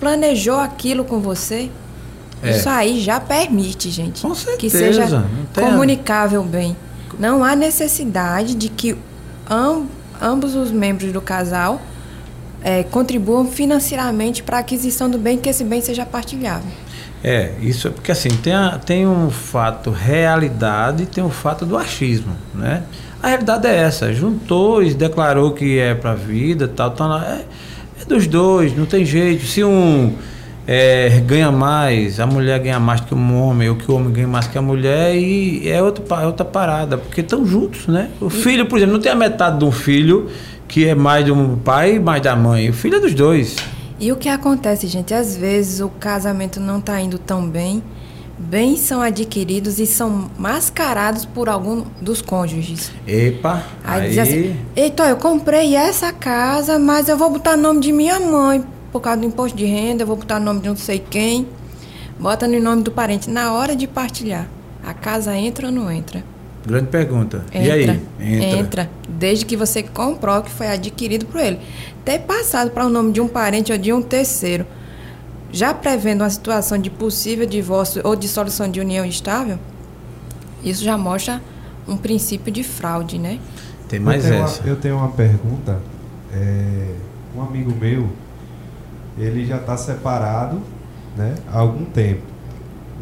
[0.00, 1.70] planejou aquilo com você.
[2.42, 2.50] É.
[2.50, 4.58] Isso aí já permite, gente, com certeza.
[4.58, 6.76] que seja comunicável bem.
[7.16, 8.96] Não há necessidade de que
[10.20, 11.80] ambos os membros do casal
[12.64, 16.70] é, contribuam financeiramente para a aquisição do bem, que esse bem seja partilhável.
[17.24, 21.64] É, isso é porque assim, tem, a, tem um fato realidade e tem um fato
[21.64, 22.82] do achismo, né?
[23.22, 27.44] A realidade é essa, juntou e declarou que é para a vida, tal, tal, é,
[28.00, 29.46] é dos dois, não tem jeito.
[29.46, 30.12] Se um
[30.66, 34.26] é, ganha mais, a mulher ganha mais que o homem, ou que o homem ganha
[34.26, 38.08] mais que a mulher, e é outra, é outra parada, porque estão juntos, né?
[38.20, 40.28] O filho, por exemplo, não tem a metade de um filho
[40.66, 42.68] que é mais do pai e mais da mãe.
[42.68, 43.56] O filho é dos dois.
[44.02, 45.14] E o que acontece, gente?
[45.14, 47.80] Às vezes o casamento não está indo tão bem,
[48.36, 52.90] bens são adquiridos e são mascarados por algum dos cônjuges.
[53.06, 53.62] Epa!
[53.84, 54.08] Aí, aí...
[54.08, 58.18] diz assim: Eita, eu comprei essa casa, mas eu vou botar o nome de minha
[58.18, 60.98] mãe por causa do imposto de renda, eu vou botar o nome de não sei
[60.98, 61.46] quem.
[62.18, 63.30] Bota no nome do parente.
[63.30, 64.48] Na hora de partilhar,
[64.84, 66.24] a casa entra ou não entra?
[66.66, 67.44] Grande pergunta.
[67.52, 68.00] Entra, e aí?
[68.20, 68.58] Entra.
[68.58, 68.90] entra.
[69.08, 71.58] Desde que você comprou que foi adquirido por ele.
[72.04, 74.64] Ter passado para o nome de um parente ou de um terceiro,
[75.50, 79.58] já prevendo uma situação de possível divórcio ou dissolução de união estável,
[80.64, 81.42] isso já mostra
[81.86, 83.40] um princípio de fraude, né?
[83.88, 84.62] Tem mais eu essa.
[84.62, 85.80] Uma, eu tenho uma pergunta.
[86.32, 86.94] É,
[87.36, 88.08] um amigo meu,
[89.18, 90.62] ele já está separado
[91.16, 92.22] né, há algum tempo,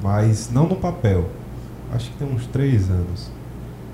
[0.02, 1.28] mas não no papel.
[1.92, 3.30] Acho que tem uns três anos.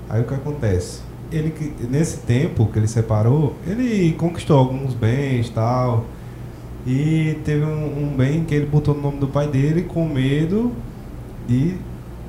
[0.09, 1.01] Aí o que acontece?
[1.31, 1.53] Ele
[1.89, 6.05] nesse tempo que ele separou, ele conquistou alguns bens tal.
[6.85, 10.71] E teve um, um bem que ele botou no nome do pai dele com medo
[11.45, 11.75] de,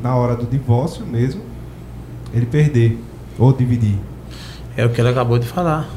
[0.02, 1.42] na hora do divórcio mesmo,
[2.34, 2.98] ele perder
[3.38, 3.96] ou dividir.
[4.76, 5.88] É o que ele acabou de falar.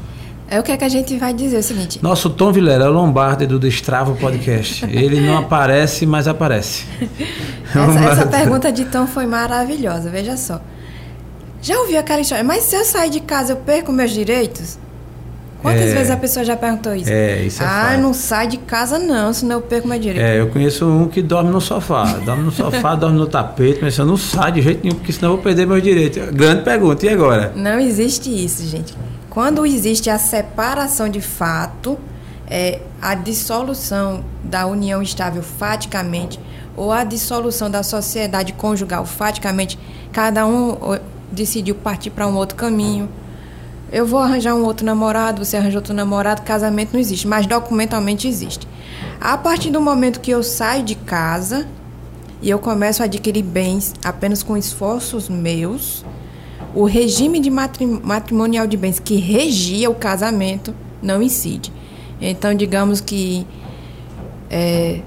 [0.48, 1.98] É o que, é que a gente vai dizer é o seguinte.
[2.02, 4.84] Nosso Tom Vilera é o Lombardi do Destravo Podcast.
[4.92, 6.84] Ele não aparece, mas aparece.
[7.74, 10.60] essa, essa pergunta de Tom foi maravilhosa, veja só.
[11.62, 12.42] Já ouviu aquela história?
[12.42, 14.78] Mas se eu sair de casa, eu perco meus direitos?
[15.62, 17.08] Quantas é, vezes a pessoa já perguntou isso?
[17.08, 18.00] É, isso é Ah, fato.
[18.00, 20.20] não sai de casa não, senão eu perco meu direito.
[20.20, 22.14] É, eu conheço um que dorme no sofá.
[22.24, 25.30] Dorme no sofá, dorme no tapete, mas eu não sai de jeito nenhum, porque senão
[25.30, 26.20] eu vou perder meus direitos.
[26.30, 27.52] Grande pergunta, e agora?
[27.54, 28.92] Não existe isso, gente.
[29.30, 31.96] Quando existe a separação de fato,
[32.50, 36.40] é, a dissolução da união estável faticamente
[36.76, 39.78] ou a dissolução da sociedade conjugal faticamente,
[40.12, 40.98] cada um
[41.32, 43.08] decidiu partir para um outro caminho.
[43.90, 48.26] Eu vou arranjar um outro namorado, você arranja outro namorado, casamento não existe, mas documentalmente
[48.26, 48.66] existe.
[49.20, 51.66] A partir do momento que eu saio de casa
[52.40, 56.04] e eu começo a adquirir bens apenas com esforços meus,
[56.74, 61.72] o regime de matrimonial de bens que regia o casamento não incide.
[62.20, 63.46] Então, digamos que.
[64.48, 65.00] É,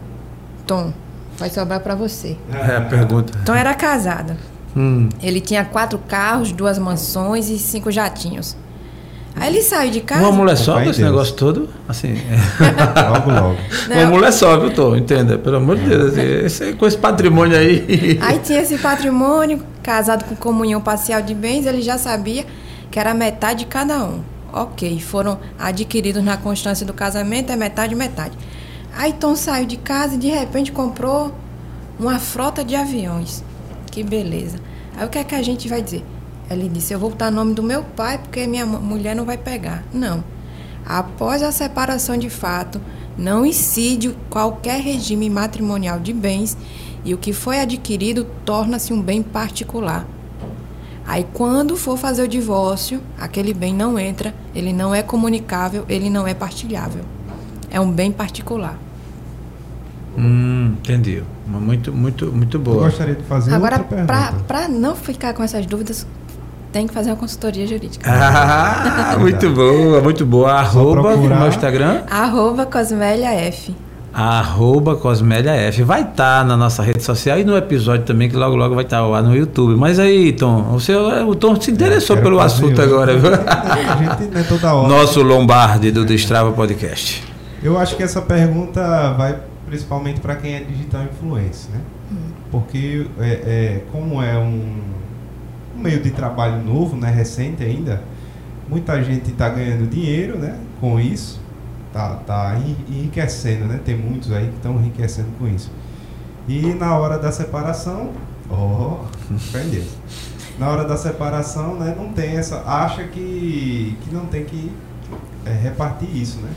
[0.67, 0.93] Tom,
[1.38, 2.38] vai sobrar para você.
[2.53, 3.38] É a pergunta.
[3.45, 4.35] Tom era casado.
[4.75, 5.09] Hum.
[5.21, 8.57] Ele tinha quatro carros, duas mansões e cinco jatinhos.
[9.35, 10.21] Aí ele saiu de casa.
[10.21, 11.69] Uma mulher só com esse negócio todo?
[11.89, 12.15] Assim.
[13.11, 13.57] logo, logo.
[13.89, 13.97] Não.
[13.97, 14.95] Uma mulher só, viu, Tom?
[14.95, 15.38] Entenda?
[15.38, 16.13] Pelo amor de Deus.
[16.13, 18.17] Assim, esse, com esse patrimônio aí.
[18.21, 22.45] Aí tinha esse patrimônio, casado com comunhão parcial de bens, ele já sabia
[22.89, 24.21] que era metade de cada um.
[24.53, 28.38] Ok, foram adquiridos na constância do casamento, é metade, metade.
[28.97, 31.35] Aí Tom saiu de casa e de repente comprou
[31.99, 33.43] uma frota de aviões.
[33.95, 34.58] Que beleza.
[34.97, 36.03] Aí o que é que a gente vai dizer?
[36.51, 39.38] Ele disse: Eu vou botar o nome do meu pai porque minha mulher não vai
[39.38, 39.86] pegar.
[39.93, 40.21] Não.
[40.86, 42.81] Após a separação de fato,
[43.17, 46.58] não incide qualquer regime matrimonial de bens
[47.05, 50.05] e o que foi adquirido torna-se um bem particular.
[51.08, 56.10] Aí, quando for fazer o divórcio, aquele bem não entra, ele não é comunicável, ele
[56.10, 57.05] não é partilhável.
[57.69, 58.77] É um bem particular.
[60.17, 61.23] Hum, entendi.
[61.45, 62.78] Muito, muito, muito boa.
[62.78, 63.80] Eu gostaria de fazer Agora,
[64.47, 66.08] para não ficar com essas dúvidas,
[66.71, 68.10] tem que fazer uma consultoria jurídica.
[68.10, 70.51] Ah, muito boa, muito boa.
[70.51, 72.01] Arroba no meu Instagram?
[72.10, 73.75] Arroba Cosmélia F.
[74.13, 75.84] Arroba Cosmélia F.
[75.84, 78.86] Vai estar tá na nossa rede social e no episódio também, que logo logo vai
[78.86, 79.78] estar tá lá no YouTube.
[79.78, 83.32] Mas aí, Tom, o, seu, o Tom se interessou é, pelo assunto agora, viu?
[83.36, 84.88] A gente não é toda hora.
[84.88, 87.23] Nosso Lombardi do Destrava Podcast.
[87.62, 91.82] Eu acho que essa pergunta vai principalmente para quem é digital influencer, né?
[92.12, 92.15] Hum.
[92.51, 94.95] Porque é, é, como é um
[95.75, 98.01] um meio de trabalho novo, né, recente ainda.
[98.67, 101.39] Muita gente está ganhando dinheiro, né, com isso.
[101.93, 102.58] Tá, tá
[102.89, 103.80] enriquecendo, né?
[103.84, 105.71] Tem muitos aí que estão enriquecendo com isso.
[106.45, 108.12] E na hora da separação,
[108.49, 109.06] oh,
[109.51, 109.84] perdeu.
[110.60, 114.71] Na hora da separação, né, não tem essa, acha que que não tem que
[115.45, 116.49] é, repartir isso, né?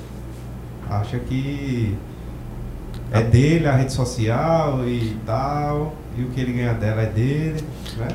[0.90, 1.96] Acha que
[3.10, 7.64] é dele a rede social e tal, e o que ele ganha dela é dele,
[7.96, 8.08] né?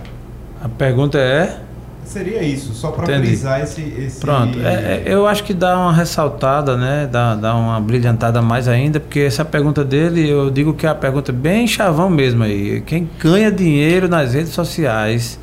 [0.62, 1.60] A pergunta é?
[2.06, 4.19] Seria isso, só para frisar esse, esse.
[4.19, 7.08] Pronto, é, é, eu acho que dá uma ressaltada, né?
[7.10, 10.95] Dá, dá uma brilhantada mais ainda, porque essa pergunta dele, eu digo que é a
[10.95, 12.82] pergunta bem chavão mesmo aí.
[12.82, 15.39] Quem ganha dinheiro nas redes sociais,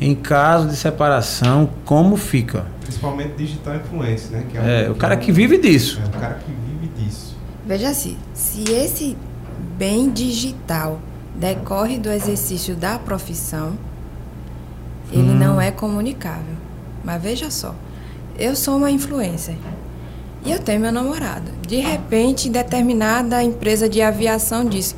[0.00, 2.66] em caso de separação, como fica?
[2.82, 4.44] Principalmente digital influência, né?
[4.50, 6.00] Que é, é o cara que vive disso.
[6.04, 7.37] É o cara que vive disso.
[7.68, 9.14] Veja assim, se esse
[9.76, 10.98] bem digital
[11.36, 13.76] decorre do exercício da profissão,
[15.12, 15.38] ele hum.
[15.38, 16.56] não é comunicável.
[17.04, 17.74] Mas veja só,
[18.38, 19.54] eu sou uma influencer
[20.46, 21.52] e eu tenho meu namorado.
[21.66, 24.94] De repente, determinada empresa de aviação disse: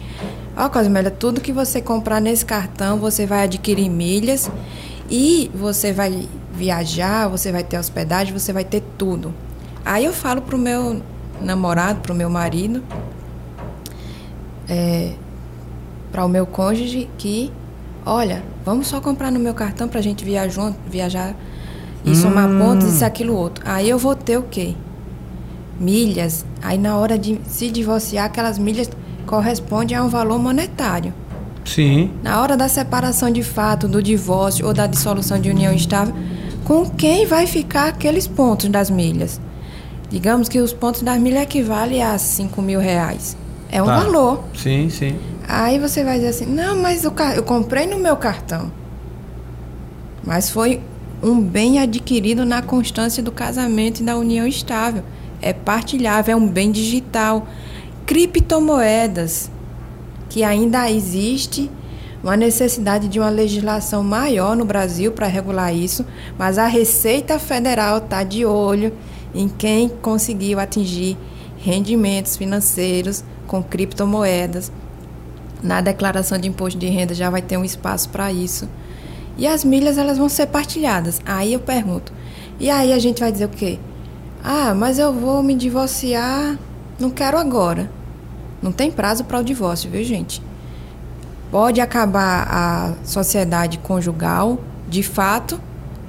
[0.56, 4.48] Ó, oh, Cosmélia, tudo que você comprar nesse cartão, você vai adquirir milhas
[5.10, 9.34] e você vai viajar, você vai ter hospedagem, você vai ter tudo.
[9.84, 11.02] Aí eu falo pro meu
[11.40, 12.82] namorado, pro meu marido,
[14.68, 15.12] é,
[16.12, 17.50] para o meu cônjuge que,
[18.04, 21.34] olha, vamos só comprar no meu cartão para a gente viajar, viajar
[22.04, 22.14] e hum.
[22.14, 23.64] somar pontos, isso, aquilo, outro.
[23.66, 24.74] Aí eu vou ter o quê?
[25.78, 26.44] Milhas.
[26.62, 28.90] Aí na hora de se divorciar, aquelas milhas
[29.26, 31.12] correspondem a um valor monetário.
[31.64, 32.10] Sim.
[32.22, 36.14] Na hora da separação de fato, do divórcio ou da dissolução de união estável,
[36.64, 39.40] com quem vai ficar aqueles pontos das milhas?
[40.10, 43.36] Digamos que os pontos das milhas equivalem a 5 mil reais.
[43.70, 44.00] É um tá.
[44.00, 44.44] valor.
[44.54, 45.16] Sim, sim.
[45.46, 48.72] Aí você vai dizer assim: não, mas o eu comprei no meu cartão.
[50.24, 50.80] Mas foi
[51.22, 55.04] um bem adquirido na constância do casamento e da união estável.
[55.40, 57.46] É partilhável, é um bem digital.
[58.04, 59.48] Criptomoedas,
[60.28, 61.70] que ainda existe
[62.22, 66.04] uma necessidade de uma legislação maior no Brasil para regular isso,
[66.36, 68.92] mas a Receita Federal está de olho
[69.34, 71.16] em quem conseguiu atingir
[71.58, 74.72] rendimentos financeiros com criptomoedas.
[75.62, 78.68] Na declaração de imposto de renda já vai ter um espaço para isso.
[79.36, 81.20] E as milhas elas vão ser partilhadas.
[81.24, 82.12] Aí eu pergunto:
[82.58, 83.78] e aí a gente vai dizer o quê?
[84.42, 86.58] Ah, mas eu vou me divorciar,
[86.98, 87.90] não quero agora.
[88.62, 90.42] Não tem prazo para o divórcio, viu, gente?
[91.50, 95.60] Pode acabar a sociedade conjugal, de fato,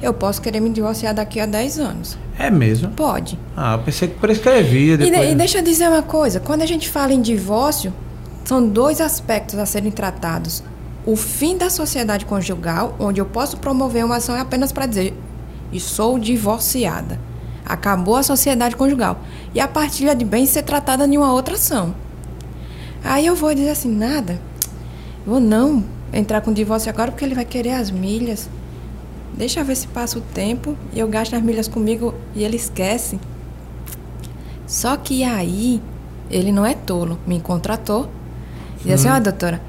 [0.01, 2.17] eu posso querer me divorciar daqui a 10 anos.
[2.37, 2.89] É mesmo?
[2.89, 3.37] Pode.
[3.55, 5.29] Ah, eu pensei que prescrevia depois.
[5.29, 7.93] E, e deixa eu dizer uma coisa: quando a gente fala em divórcio,
[8.43, 10.63] são dois aspectos a serem tratados.
[11.05, 15.13] O fim da sociedade conjugal, onde eu posso promover uma ação é apenas para dizer,
[15.71, 17.19] e sou divorciada.
[17.65, 19.19] Acabou a sociedade conjugal.
[19.53, 21.95] E a partilha de bens ser tratada em uma outra ação.
[23.03, 24.39] Aí eu vou dizer assim, nada,
[25.25, 28.49] vou não entrar com divórcio agora porque ele vai querer as milhas.
[29.35, 33.19] Deixa ver se passa o tempo e eu gasto as milhas comigo e ele esquece.
[34.67, 35.81] Só que aí
[36.29, 38.09] ele não é tolo, me contratou.
[38.83, 39.61] Diz assim, ó, oh, doutora,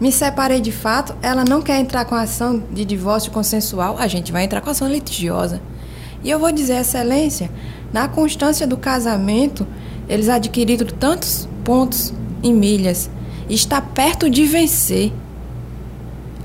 [0.00, 4.06] me separei de fato, ela não quer entrar com a ação de divórcio consensual, a
[4.06, 5.60] gente vai entrar com a ação litigiosa.
[6.22, 7.50] E eu vou dizer, excelência,
[7.92, 9.66] na constância do casamento,
[10.08, 13.10] eles adquiriram tantos pontos em milhas,
[13.48, 15.12] está perto de vencer.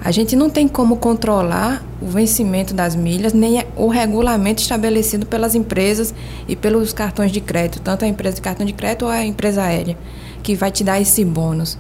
[0.04, 5.54] A gente não tem como controlar o vencimento das milhas, nem o regulamento estabelecido pelas
[5.54, 6.12] empresas
[6.48, 9.62] e pelos cartões de crédito, tanto a empresa de cartão de crédito ou a empresa
[9.62, 9.96] aérea,
[10.42, 11.78] que vai te dar esse bônus.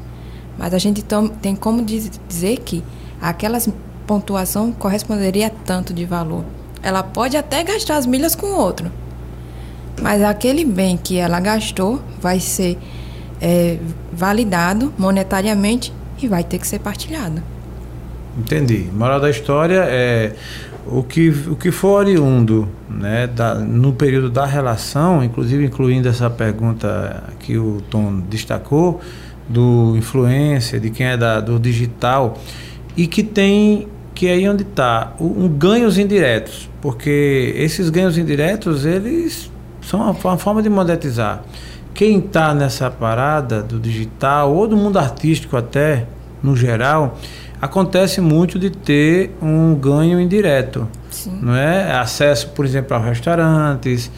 [0.56, 1.04] Mas a gente
[1.42, 2.84] tem como dizer que
[3.20, 3.58] aquela
[4.06, 6.46] pontuação corresponderia a tanto de valor.
[6.84, 8.92] Ela pode até gastar as milhas com outro,
[10.00, 12.78] mas aquele bem que ela gastou vai ser
[13.42, 13.80] é,
[14.14, 17.42] validado monetariamente e vai ter que ser partilhado.
[18.38, 18.89] Entendi.
[18.94, 20.34] Moral da história é
[20.86, 26.30] o que, o que for oriundo né, da, no período da relação, inclusive incluindo essa
[26.30, 29.02] pergunta que o Tom destacou,
[29.48, 32.38] do influência, de quem é da, do digital,
[32.96, 38.86] e que tem, que é aí onde está, um ganhos indiretos, porque esses ganhos indiretos,
[38.86, 41.44] eles são uma, uma forma de monetizar.
[41.94, 46.06] Quem está nessa parada do digital, ou do mundo artístico até,
[46.41, 47.20] no geral,
[47.62, 50.88] acontece muito de ter um ganho indireto.
[51.12, 51.38] Sim.
[51.41, 51.91] Não é?
[51.91, 54.10] Acesso, por exemplo, a restaurantes,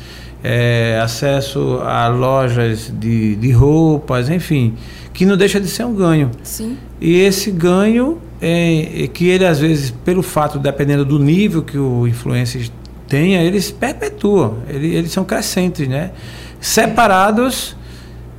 [0.42, 4.76] é, acesso a lojas de, de roupas, enfim,
[5.14, 6.32] que não deixa de ser um ganho.
[6.42, 6.78] Sim.
[7.02, 11.78] E esse ganho é, é que ele às vezes, pelo fato, dependendo do nível que
[11.78, 12.70] o influencer
[13.08, 16.12] tenha, eles perpetuam, ele, eles são crescentes, né?
[16.60, 17.76] Separados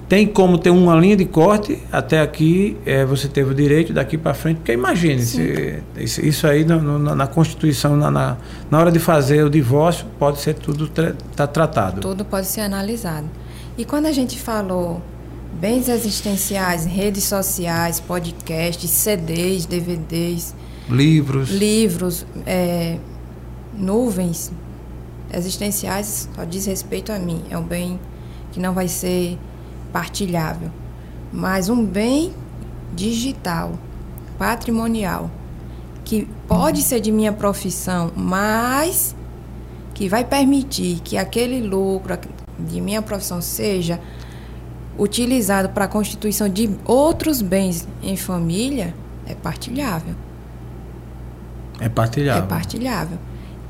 [0.09, 4.19] tem como ter uma linha de corte até aqui é, você teve o direito daqui
[4.19, 8.37] para frente porque imagine se, isso, aí no, no, na Constituição na, na,
[8.71, 12.01] na, hora de fazer o divórcio pode ser tudo tra tá tratado.
[12.01, 13.29] Tudo pode ser analisado.
[13.79, 15.01] E quando a gente falou
[15.61, 20.55] bens existenciais redes sociais podcasts CDs DVDs
[20.89, 21.51] livros.
[21.51, 22.99] livros é,
[23.73, 24.53] nuvens
[25.33, 27.43] existenciais só diz respeito a mim.
[27.49, 27.99] É um bem
[28.53, 29.39] que não vai ser
[29.95, 30.73] partilhável.
[31.33, 32.35] Mas um bem
[32.93, 33.79] digital,
[34.37, 35.31] patrimonial,
[36.05, 39.15] que pode ser de minha profissão, mas
[39.95, 42.19] que vai permitir que aquele lucro
[42.59, 44.01] de minha profissão seja
[44.99, 48.93] utilizado para a constituição de outros bens em família,
[49.27, 50.15] é partilhável.
[51.81, 52.43] É partilhável.
[52.43, 53.19] É partilhável.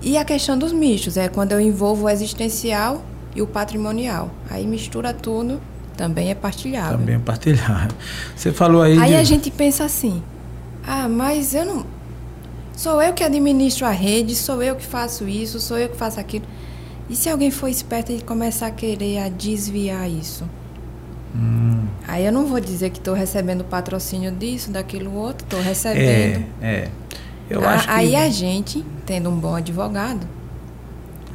[0.01, 3.03] E a questão dos mistos é quando eu envolvo o existencial
[3.35, 4.31] e o patrimonial.
[4.51, 5.61] Aí mistura tudo,
[5.97, 6.99] também é partilhável.
[6.99, 7.97] Também é partilhável.
[8.37, 8.99] Você falou aí.
[8.99, 9.17] Aí de...
[9.17, 10.23] a gente pensa assim:
[10.87, 11.87] ah, mas eu não.
[12.77, 16.19] Sou eu que administro a rede, sou eu que faço isso, sou eu que faço
[16.19, 16.45] aquilo.
[17.09, 20.45] E se alguém for esperto e começar a querer a desviar isso?
[21.35, 21.87] Hum.
[22.07, 26.45] Aí eu não vou dizer que estou recebendo patrocínio disso, daquilo outro, estou recebendo.
[26.61, 26.89] É, é.
[27.49, 27.91] Eu a, acho que...
[27.91, 30.27] Aí a gente, tendo um bom advogado.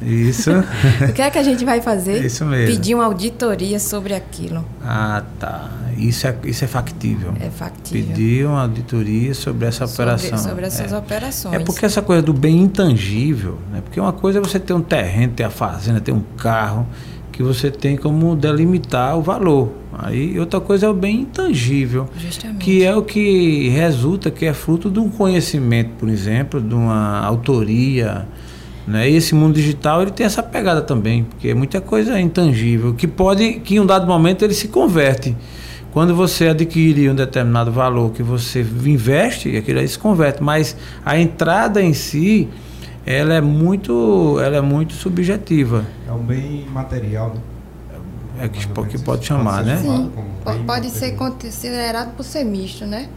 [0.02, 0.50] Isso.
[1.08, 2.24] o que é que a gente vai fazer?
[2.24, 2.74] Isso mesmo.
[2.74, 4.64] Pedir uma auditoria sobre aquilo.
[4.82, 5.70] Ah, tá.
[5.96, 7.34] Isso é, isso é factível.
[7.40, 8.06] É factível.
[8.06, 10.38] Pedir uma auditoria sobre essa sobre, operação.
[10.38, 10.96] Sobre essas é.
[10.96, 11.54] operações.
[11.54, 13.82] É porque essa coisa do bem intangível, né?
[13.82, 16.86] Porque uma coisa é você ter um terreno, ter a fazenda, ter um carro,
[17.30, 19.72] que você tem como delimitar o valor.
[19.92, 22.64] Aí outra coisa é o bem intangível, Justamente.
[22.64, 27.18] que é o que resulta, que é fruto de um conhecimento, por exemplo, de uma
[27.24, 28.26] autoria.
[28.90, 29.08] Né?
[29.08, 33.06] E esse mundo digital ele tem essa pegada também, porque muita coisa é intangível, que
[33.06, 35.36] pode, que em um dado momento ele se converte.
[35.92, 41.16] Quando você adquire um determinado valor que você investe, aquilo aí se converte, mas a
[41.18, 42.48] entrada em si,
[43.06, 45.84] ela é muito, ela é muito subjetiva.
[46.08, 47.40] É um bem material, né?
[48.42, 49.76] É que, que pode chamar, né?
[49.76, 50.10] Sim,
[50.66, 53.08] pode ser considerado por ser misto, né?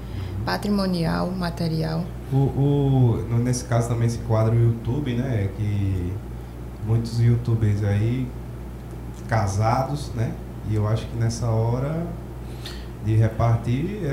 [0.46, 2.04] Patrimonial, material.
[2.32, 5.50] O, o, nesse caso também se quadra o YouTube, né?
[5.56, 6.14] Que
[6.86, 8.28] muitos youtubers aí
[9.28, 10.34] casados, né?
[10.70, 12.06] E eu acho que nessa hora
[13.06, 14.04] de repartir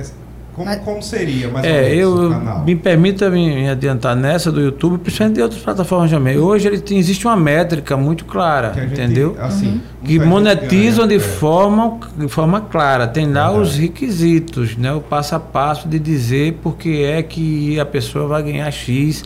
[0.54, 2.64] como, como seria mais é, ou menos eu, canal?
[2.64, 6.38] Me permita me adiantar nessa do YouTube, principalmente de outras plataformas também.
[6.38, 9.36] Hoje ele tem, existe uma métrica muito clara, Que gente, entendeu?
[9.40, 9.80] assim, Uhum.
[10.06, 11.28] Que monetizam ganha, de, é.
[11.28, 13.06] forma, de forma clara.
[13.06, 13.60] Tem lá Verdade.
[13.62, 14.92] os requisitos, né?
[14.92, 19.24] o passo a passo de dizer porque é que a pessoa vai ganhar X,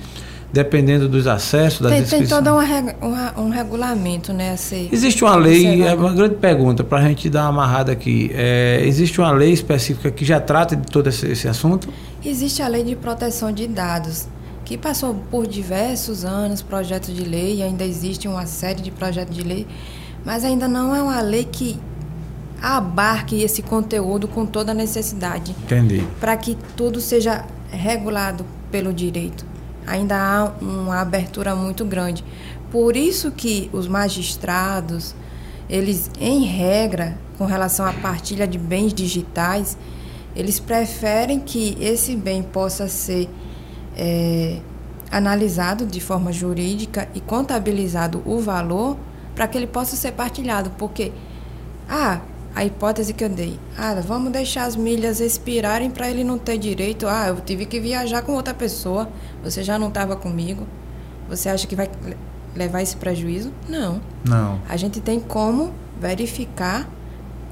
[0.55, 2.43] dependendo dos acessos, da Tem, tem descrição.
[2.43, 4.53] todo reg- uma- um regulamento, né?
[4.53, 7.91] A ser Existe uma lei, é uma grande pergunta para a gente dar uma amarrada
[7.91, 8.31] aqui.
[8.33, 11.89] É, existe uma lei específica que já trata de todo esse, esse assunto?
[12.25, 14.29] Existe a lei de proteção de dados,
[14.65, 19.37] que passou por diversos anos, projetos de lei, e ainda existe uma série de projetos
[19.37, 19.67] de lei,
[20.25, 21.77] mas ainda não é uma lei que
[22.63, 26.03] abarque esse conteúdo com toda a necessidade, Entendi.
[26.21, 29.45] para que tudo seja regulado pelo direito.
[29.87, 32.25] Ainda há uma abertura muito grande.
[32.71, 35.15] Por isso que os magistrados,
[35.69, 39.77] eles, em regra, com relação à partilha de bens digitais,
[40.35, 43.29] eles preferem que esse bem possa ser
[43.97, 44.59] é,
[45.11, 48.97] analisado de forma jurídica e contabilizado o valor
[49.35, 50.71] para que ele possa ser partilhado.
[50.71, 51.13] Porque,
[51.89, 52.21] ah,
[52.55, 56.57] a hipótese que eu dei, ah, vamos deixar as milhas expirarem para ele não ter
[56.59, 57.07] direito.
[57.09, 59.09] Ah, eu tive que viajar com outra pessoa,
[59.43, 60.67] você já não estava comigo.
[61.29, 62.17] Você acha que vai le-
[62.55, 63.51] levar esse prejuízo?
[63.69, 64.01] Não.
[64.25, 64.61] Não.
[64.69, 66.89] A gente tem como verificar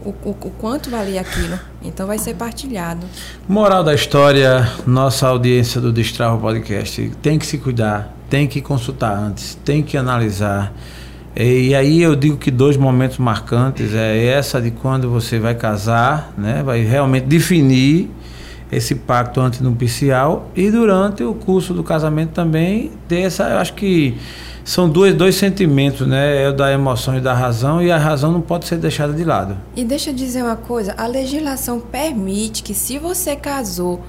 [0.05, 1.59] o, o, o quanto valia aquilo.
[1.83, 3.07] Então vai ser partilhado.
[3.49, 9.17] Moral da história, nossa audiência do Destrava Podcast tem que se cuidar, tem que consultar
[9.17, 10.73] antes, tem que analisar.
[11.35, 16.33] E aí eu digo que dois momentos marcantes é essa de quando você vai casar,
[16.37, 18.11] né, vai realmente definir
[18.71, 24.17] esse pacto antinupcial e durante o curso do casamento também ter essa, eu acho que
[24.65, 28.31] são dois, dois sentimentos, né, é o da emoção e da razão e a razão
[28.31, 29.57] não pode ser deixada de lado.
[29.75, 34.01] E deixa eu dizer uma coisa: a legislação permite que, se você casou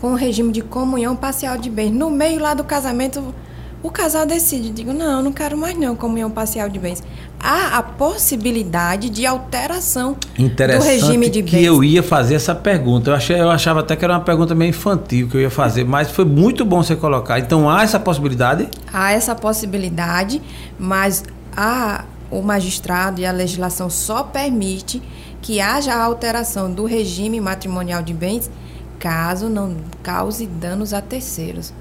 [0.00, 3.34] com o regime de comunhão parcial de bens, no meio lá do casamento,
[3.82, 7.02] o casal decide: digo, não, não quero mais não comunhão parcial de bens.
[7.38, 11.64] Há a possibilidade de alteração do regime de que bens.
[11.64, 13.10] eu ia fazer essa pergunta.
[13.10, 15.84] Eu, achei, eu achava até que era uma pergunta meio infantil que eu ia fazer,
[15.84, 17.38] mas foi muito bom você colocar.
[17.38, 18.68] Então há essa possibilidade?
[18.92, 20.42] Há essa possibilidade,
[20.78, 21.24] mas
[21.56, 25.02] a, o magistrado e a legislação só permite
[25.40, 28.50] que haja a alteração do regime matrimonial de bens
[28.98, 31.72] caso não cause danos a terceiros.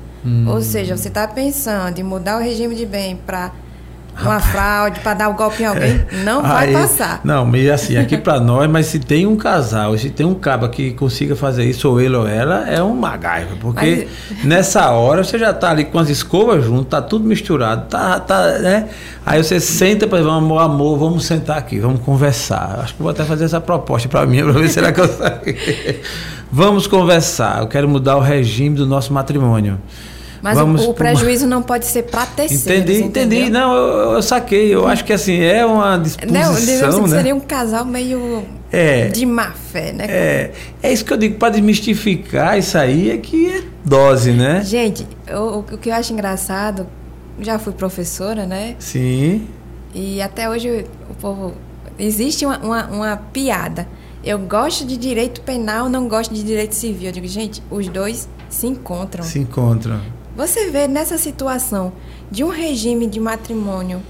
[0.47, 3.51] Ou seja, você está pensando em mudar o regime de bem para
[4.21, 7.21] uma fraude para dar o um golpe em alguém, não vai Aí, passar.
[7.23, 10.67] Não, mas assim, aqui para nós, mas se tem um casal, se tem um caba
[10.69, 13.55] que consiga fazer isso, ou ele ou ela, é um magaiva.
[13.59, 14.43] Porque mas...
[14.43, 18.59] nessa hora você já tá ali com as escovas junto, tá tudo misturado, tá, tá,
[18.59, 18.89] né?
[19.25, 22.79] Aí você senta para vamos, amor, amor, vamos sentar aqui, vamos conversar.
[22.83, 25.57] Acho que vou até fazer essa proposta para mim, para ver se ela consegue.
[26.51, 27.61] vamos conversar.
[27.61, 29.79] Eu quero mudar o regime do nosso matrimônio.
[30.41, 31.55] Mas Vamos o, o prejuízo uma...
[31.55, 32.65] não pode ser para terceiros.
[32.65, 33.39] Entendi, entendeu?
[33.39, 33.51] entendi.
[33.51, 34.73] Não, eu, eu, saquei.
[34.73, 37.17] Eu acho que assim, é uma disposição, não, né?
[37.17, 40.05] seria um casal meio é, de má fé, né?
[40.07, 44.61] É, é isso que eu digo, para desmistificar isso aí é que é dose, né?
[44.63, 46.87] Gente, o, o que eu acho engraçado,
[47.39, 48.75] já fui professora, né?
[48.79, 49.47] Sim.
[49.93, 51.53] E até hoje o povo.
[51.97, 53.85] Existe uma, uma, uma piada.
[54.23, 57.07] Eu gosto de direito penal, não gosto de direito civil.
[57.07, 59.23] Eu digo, gente, os dois se encontram.
[59.23, 60.01] Se encontram.
[60.35, 61.93] Você vê nessa situação
[62.29, 64.01] de um regime de matrimônio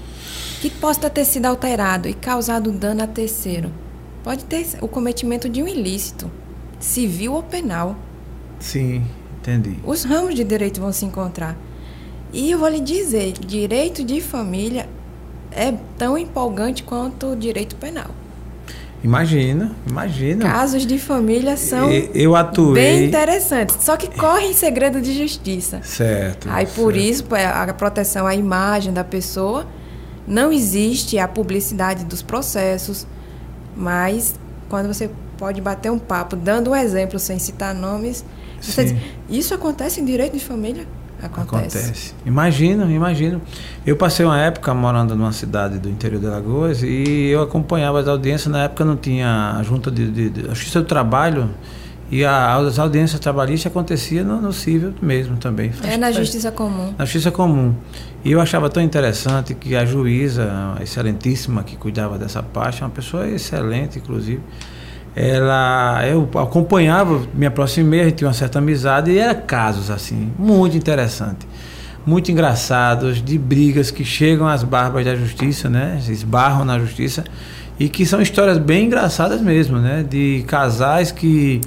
[0.60, 3.72] que possa ter sido alterado e causado dano a terceiro,
[4.22, 6.30] pode ter o cometimento de um ilícito,
[6.78, 7.96] civil ou penal.
[8.58, 9.02] Sim,
[9.38, 9.78] entendi.
[9.84, 11.56] Os ramos de direito vão se encontrar.
[12.32, 14.88] E eu vou lhe dizer, direito de família
[15.50, 18.10] é tão empolgante quanto o direito penal.
[19.02, 20.44] Imagina, imagina.
[20.44, 22.74] Casos de família são eu atuei...
[22.74, 25.80] bem interessantes, só que correm segredo de justiça.
[25.82, 26.48] Certo.
[26.50, 27.08] Aí por certo.
[27.08, 29.66] isso é, a proteção à imagem da pessoa
[30.26, 33.06] não existe a publicidade dos processos,
[33.74, 34.34] mas
[34.68, 38.24] quando você pode bater um papo dando um exemplo sem citar nomes,
[38.60, 38.96] você diz,
[39.30, 40.86] isso acontece em direito de família?
[41.22, 41.78] Acontece.
[41.78, 42.14] Acontece.
[42.24, 43.40] Imagino, imagino.
[43.86, 48.08] Eu passei uma época morando numa cidade do interior de Alagoas e eu acompanhava as
[48.08, 48.52] audiências.
[48.52, 51.50] Na época não tinha a junta de, de, de Justiça do Trabalho
[52.10, 55.72] e a, as audiências trabalhistas aconteciam no, no civil mesmo também.
[55.84, 56.92] É na Justiça Comum.
[56.98, 57.74] Na Justiça Comum.
[58.24, 63.28] E eu achava tão interessante que a juíza, excelentíssima, que cuidava dessa parte, uma pessoa
[63.28, 64.40] excelente, inclusive,
[65.14, 70.32] ela eu acompanhava, me aproximei, a gente tinha uma certa amizade e era casos assim,
[70.38, 71.46] muito interessante,
[72.06, 76.00] muito engraçados, de brigas que chegam às barbas da justiça, né?
[76.08, 77.24] Esbarram na justiça
[77.78, 80.04] e que são histórias bem engraçadas mesmo, né?
[80.08, 81.60] De casais que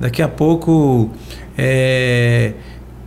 [0.00, 1.10] daqui a pouco
[1.56, 2.54] é,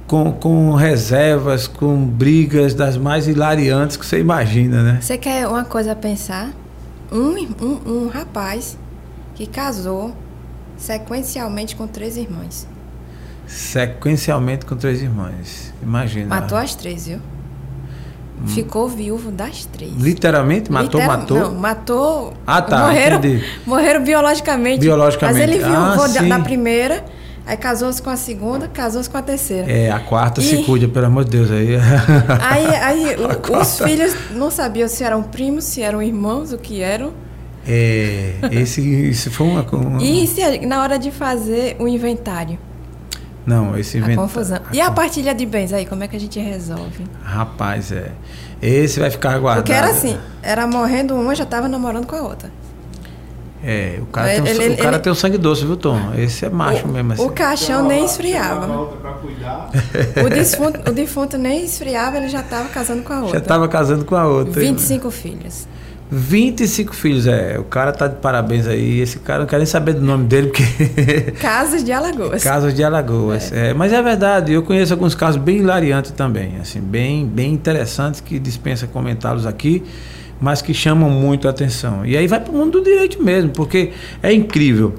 [0.08, 5.00] com, com reservas, com brigas das mais hilariantes que você imagina, né?
[5.02, 6.50] Você quer uma coisa a pensar?
[7.12, 8.78] Um, um, um rapaz
[9.40, 10.14] que casou
[10.76, 12.68] sequencialmente com três irmãs.
[13.48, 15.74] Sequencialmente com três irmãs.
[15.82, 16.28] Imagina.
[16.28, 17.20] Matou as três, viu?
[17.20, 18.48] Hum.
[18.48, 19.94] Ficou viúvo das três.
[19.96, 20.70] Literalmente?
[20.70, 21.40] Matou, Literal, matou?
[21.40, 22.34] Não, matou.
[22.46, 22.88] Ah, tá.
[22.88, 23.46] Morreram, entendi.
[23.66, 24.82] morreram biologicamente.
[24.82, 25.40] Biologicamente.
[25.40, 27.06] Mas ele viu ah, da, da primeira,
[27.46, 29.72] aí casou-se com a segunda, casou-se com a terceira.
[29.72, 30.44] É, a quarta e...
[30.44, 31.50] se cuida, pelo amor de Deus.
[31.50, 31.78] Aí,
[32.42, 33.16] aí, aí
[33.58, 37.14] os filhos não sabiam se eram primos, se eram irmãos, o que eram.
[37.72, 40.02] É, esse, isso foi uma, uma...
[40.02, 42.58] E se, na hora de fazer o inventário?
[43.46, 44.24] Não, esse inventário.
[44.24, 44.58] Confusão.
[44.58, 47.04] A e a partilha de bens aí, como é que a gente resolve?
[47.24, 48.12] Rapaz, é.
[48.60, 49.66] Esse vai ficar guardado.
[49.66, 52.52] Porque era assim, era morrendo uma, já estava namorando com a outra.
[53.64, 55.78] É, o cara, ele, tem, um, ele, o cara ele, tem o sangue doce, viu,
[55.78, 56.14] Tom?
[56.18, 57.24] Esse é macho o, mesmo assim.
[57.24, 58.68] O caixão nem esfriava.
[60.26, 63.34] o, defunto, o defunto nem esfriava, ele já estava casando com a outra.
[63.34, 64.60] Já estava casando com a outra.
[64.60, 65.68] 25 filhos.
[66.12, 67.60] 25 filhos, é.
[67.60, 69.00] O cara tá de parabéns aí.
[69.00, 71.32] Esse cara não quer nem saber do nome dele, porque.
[71.40, 72.44] Casos de Alagoas.
[72.44, 73.52] Casos de Alagoas.
[73.52, 73.70] É.
[73.70, 78.20] É, mas é verdade, eu conheço alguns casos bem hilariantes também, assim, bem, bem interessantes,
[78.22, 79.84] que dispensa comentá-los aqui,
[80.42, 82.06] mas que chamam muito a atenção.
[82.06, 83.92] E aí vai para o mundo do direito mesmo, porque
[84.24, 84.96] é incrível.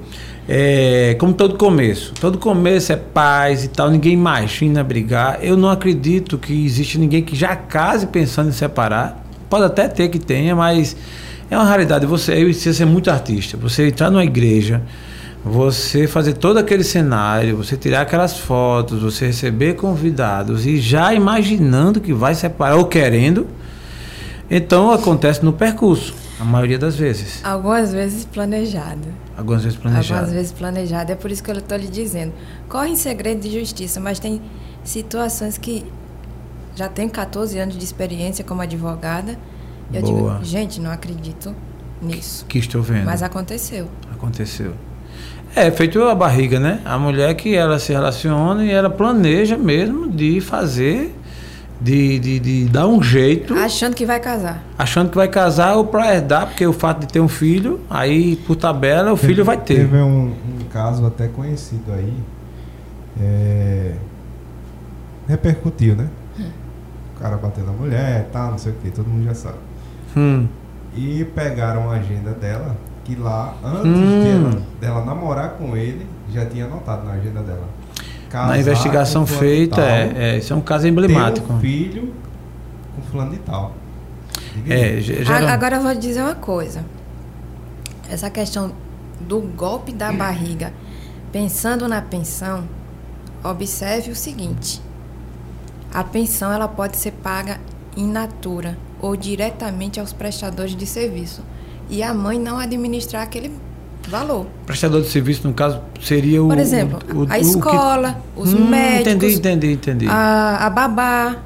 [0.47, 2.13] É, como todo começo.
[2.19, 5.39] Todo começo é paz e tal, ninguém imagina brigar.
[5.41, 9.21] Eu não acredito que existe ninguém que já case pensando em separar.
[9.51, 10.95] Pode até ter que tenha, mas
[11.49, 12.05] é uma raridade.
[12.05, 13.57] Você, eu precisa ser muito artista.
[13.57, 14.81] Você entrar numa igreja,
[15.43, 21.99] você fazer todo aquele cenário, você tirar aquelas fotos, você receber convidados e já imaginando
[21.99, 23.45] que vai separar ou querendo,
[24.49, 27.43] então acontece no percurso, a maioria das vezes.
[27.43, 29.09] Algumas vezes planejado.
[29.37, 30.13] Algumas vezes planejado.
[30.13, 31.11] Algumas vezes planejado.
[31.11, 32.31] É por isso que eu estou lhe dizendo.
[32.69, 34.41] Corre em segredo de justiça, mas tem
[34.81, 35.83] situações que
[36.75, 39.37] já tenho 14 anos de experiência como advogada.
[39.93, 40.33] Eu Boa.
[40.35, 41.53] digo, gente, não acredito
[42.01, 42.45] nisso.
[42.47, 43.05] Que estou vendo.
[43.05, 43.87] Mas aconteceu.
[44.11, 44.73] Aconteceu.
[45.55, 46.79] É, feito a barriga, né?
[46.85, 51.13] A mulher que ela se relaciona e ela planeja mesmo de fazer,
[51.79, 53.53] de, de, de dar um jeito.
[53.53, 54.63] Achando que vai casar.
[54.77, 58.37] Achando que vai casar ou para herdar, porque o fato de ter um filho, aí
[58.37, 59.75] por tabela o teve, filho vai ter.
[59.75, 62.13] Teve um, um caso até conhecido aí,
[63.19, 63.95] é,
[65.27, 66.07] repercutiu, né?
[67.21, 69.57] Cara batendo na mulher, tá, não sei o que, todo mundo já sabe.
[70.17, 70.47] Hum.
[70.95, 74.21] E pegaram a agenda dela, que lá, antes Hum.
[74.23, 77.67] de ela, dela namorar com ele, já tinha anotado na agenda dela.
[78.33, 81.51] Na investigação feita, tal, é, é, isso é um caso ter emblemático.
[81.51, 82.13] um filho
[82.95, 83.73] com fulano de tal.
[84.69, 86.83] É, geral- A- Agora eu vou dizer uma coisa.
[88.09, 88.71] Essa questão
[89.19, 90.71] do golpe da barriga,
[91.31, 92.63] pensando na pensão,
[93.43, 94.81] observe o seguinte:
[95.93, 97.59] a pensão ela pode ser paga
[97.97, 101.41] in natura ou diretamente aos prestadores de serviço
[101.89, 103.51] e a mãe não administrar aquele
[104.07, 104.47] valor.
[104.65, 106.47] prestador de serviço, no caso, seria o.
[106.47, 110.07] Por exemplo, o- o- a o que- escola, os Hum, médicos, Entendi, entendi, entendi.
[110.09, 111.37] a, a babá.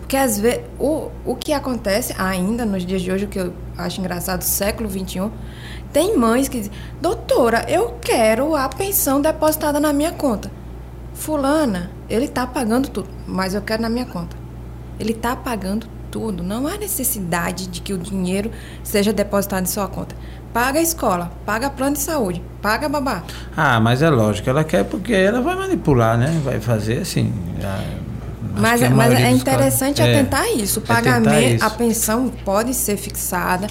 [0.00, 3.52] Porque às vezes o, o que acontece ainda nos dias de hoje, o que eu
[3.76, 5.30] acho engraçado, século XXI,
[5.92, 10.48] tem mães que dizem, doutora, eu quero a pensão depositada na minha conta.
[11.16, 14.36] Fulana, ele está pagando tudo, mas eu quero na minha conta.
[15.00, 16.42] Ele está pagando tudo.
[16.42, 18.50] Não há necessidade de que o dinheiro
[18.84, 20.14] seja depositado em sua conta.
[20.52, 23.22] Paga a escola, paga plano de saúde, paga babá.
[23.56, 26.40] Ah, mas é lógico, ela quer porque ela vai manipular, né?
[26.44, 27.32] Vai fazer assim.
[28.58, 30.18] Mas, é- mas é interessante casos- é.
[30.20, 30.80] atentar isso.
[30.80, 31.64] O é pagamento, isso.
[31.64, 33.66] a pensão pode ser fixada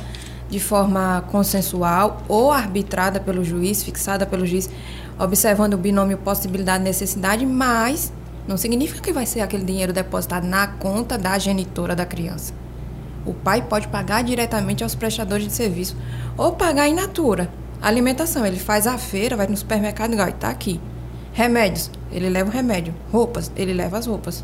[0.47, 4.69] de forma consensual ou arbitrada pelo juiz, fixada pelo juiz,
[5.19, 8.11] observando o binômio possibilidade e necessidade, mas
[8.47, 12.53] não significa que vai ser aquele dinheiro depositado na conta da genitora da criança.
[13.25, 15.95] O pai pode pagar diretamente aos prestadores de serviço
[16.37, 17.49] ou pagar in natura.
[17.81, 20.79] Alimentação, ele faz a feira, vai no supermercado e está aqui.
[21.33, 22.93] Remédios, ele leva o remédio.
[23.11, 24.43] Roupas, ele leva as roupas.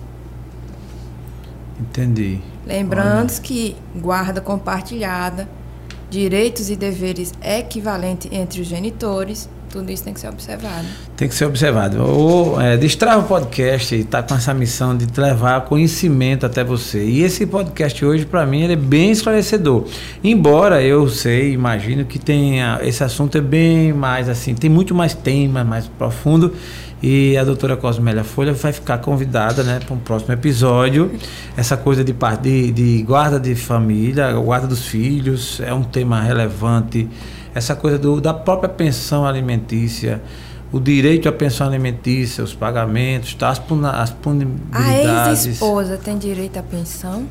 [1.79, 2.41] Entendi.
[2.65, 5.47] Lembrando que guarda compartilhada,
[6.09, 10.85] direitos e deveres equivalentes entre os genitores, tudo isso tem que ser observado.
[11.15, 12.03] Tem que ser observado.
[12.03, 17.03] O é, Destrava Podcast está com essa missão de levar conhecimento até você.
[17.05, 19.85] E esse podcast hoje, para mim, ele é bem esclarecedor.
[20.23, 25.13] Embora eu sei, imagino que tenha, esse assunto é bem mais assim, tem muito mais
[25.13, 26.53] tema, mais profundo.
[27.01, 31.11] E a doutora Cosmélia Folha vai ficar convidada né, para um próximo episódio.
[31.57, 37.09] Essa coisa de, de, de guarda de família, guarda dos filhos, é um tema relevante.
[37.53, 40.21] Essa coisa do, da própria pensão alimentícia,
[40.71, 45.45] o direito à pensão alimentícia, os pagamentos, tá, as, puna, as A punibilidades.
[45.45, 47.25] ex-esposa tem direito à pensão?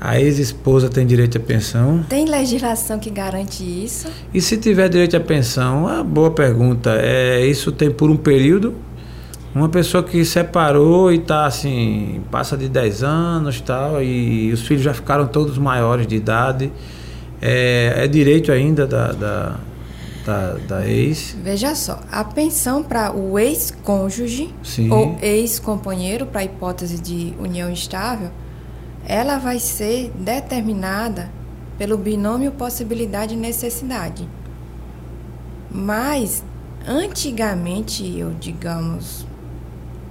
[0.00, 2.04] A ex-esposa tem direito à pensão.
[2.08, 4.06] Tem legislação que garante isso?
[4.32, 6.96] E se tiver direito à pensão, uma boa pergunta.
[7.02, 8.74] É, isso tem por um período?
[9.54, 14.84] Uma pessoa que separou e está assim, passa de 10 anos tal, e os filhos
[14.84, 16.70] já ficaram todos maiores de idade.
[17.40, 19.60] É, é direito ainda da, da,
[20.24, 21.36] da, da ex?
[21.42, 24.52] Veja só, a pensão para o ex-cônjuge
[24.90, 28.30] ou ex-companheiro, para a hipótese de união estável,
[29.06, 31.30] ela vai ser determinada
[31.78, 34.28] pelo binômio possibilidade e necessidade.
[35.70, 36.42] Mas,
[36.86, 39.24] antigamente, eu digamos,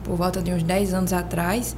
[0.03, 1.75] por volta de uns 10 anos atrás,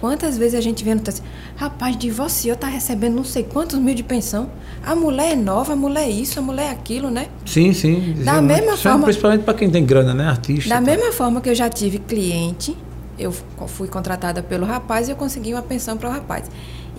[0.00, 1.22] quantas vezes a gente vê no texto,
[1.56, 4.48] rapaz, divorciou, tá recebendo não sei quantos mil de pensão.
[4.84, 7.28] A mulher é nova, a mulher é isso, a mulher é aquilo, né?
[7.44, 8.14] Sim, sim.
[8.24, 10.26] Da Sim, mesma isso é forma- Principalmente para quem tem grana, né?
[10.26, 10.68] Artista.
[10.70, 10.84] Da tal.
[10.84, 12.76] mesma forma que eu já tive cliente,
[13.18, 13.30] eu
[13.66, 16.44] fui contratada pelo rapaz e eu consegui uma pensão para o rapaz.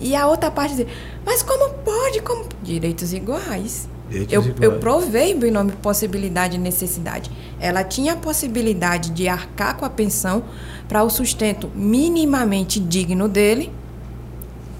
[0.00, 0.86] E a outra parte dizia,
[1.26, 2.20] mas como pode?
[2.22, 2.44] Como?
[2.62, 3.88] Direitos iguais.
[4.30, 7.30] Eu, eu provei o binômio possibilidade e necessidade.
[7.58, 10.44] Ela tinha a possibilidade de arcar com a pensão
[10.88, 13.72] para o sustento minimamente digno dele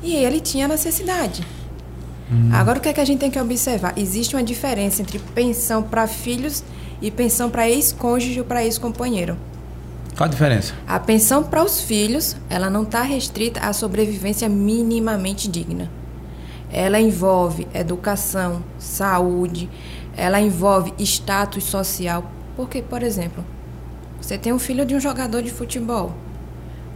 [0.03, 1.47] e ele tinha necessidade.
[2.31, 2.51] Hum.
[2.53, 3.95] Agora, o que, é que a gente tem que observar?
[3.97, 6.63] Existe uma diferença entre pensão para filhos
[7.01, 9.37] e pensão para ex-cônjuge ou para ex-companheiro.
[10.17, 10.75] Qual a diferença?
[10.87, 15.91] A pensão para os filhos, ela não está restrita à sobrevivência minimamente digna.
[16.73, 19.69] Ela envolve educação, saúde,
[20.17, 22.25] ela envolve status social.
[22.57, 23.45] Porque, por exemplo,
[24.21, 26.13] você tem um filho de um jogador de futebol.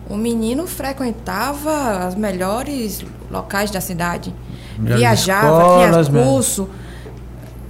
[0.08, 4.32] O menino frequentava os melhores locais da cidade.
[4.78, 6.24] Melhores viajava, escolas, tinha né?
[6.24, 6.68] curso.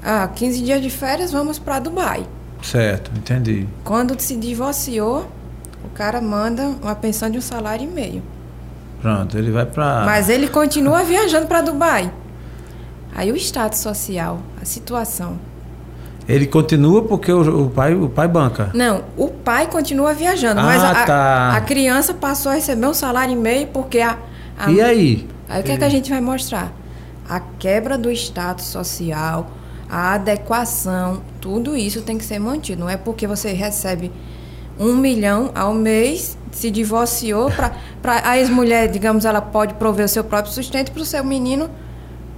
[0.02, 2.26] Ah, 15 dias de férias, vamos para Dubai.
[2.62, 3.66] Certo, entendi.
[3.82, 5.26] Quando se divorciou,
[5.84, 8.22] o cara manda uma pensão de um salário e meio.
[9.00, 10.04] Pronto, ele vai para.
[10.04, 12.10] Mas ele continua viajando para Dubai.
[13.14, 15.38] Aí o status social, a situação.
[16.28, 18.70] Ele continua porque o, o pai, o pai banca.
[18.74, 21.52] Não, o pai continua viajando, mas Ah, a, tá.
[21.56, 24.18] a criança passou a receber um salário e meio porque a.
[24.58, 25.28] a- E aí?
[25.48, 26.72] Aí o que, é que a gente vai mostrar?
[27.28, 29.48] A quebra do status social,
[29.88, 32.80] a adequação, tudo isso tem que ser mantido.
[32.80, 34.10] Não é porque você recebe
[34.78, 37.72] um milhão ao mês, se divorciou, para
[38.24, 41.70] a ex-mulher, digamos, ela pode prover o seu próprio sustento para o seu menino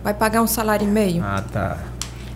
[0.03, 1.23] vai pagar um salário e meio?
[1.23, 1.79] Ah, tá.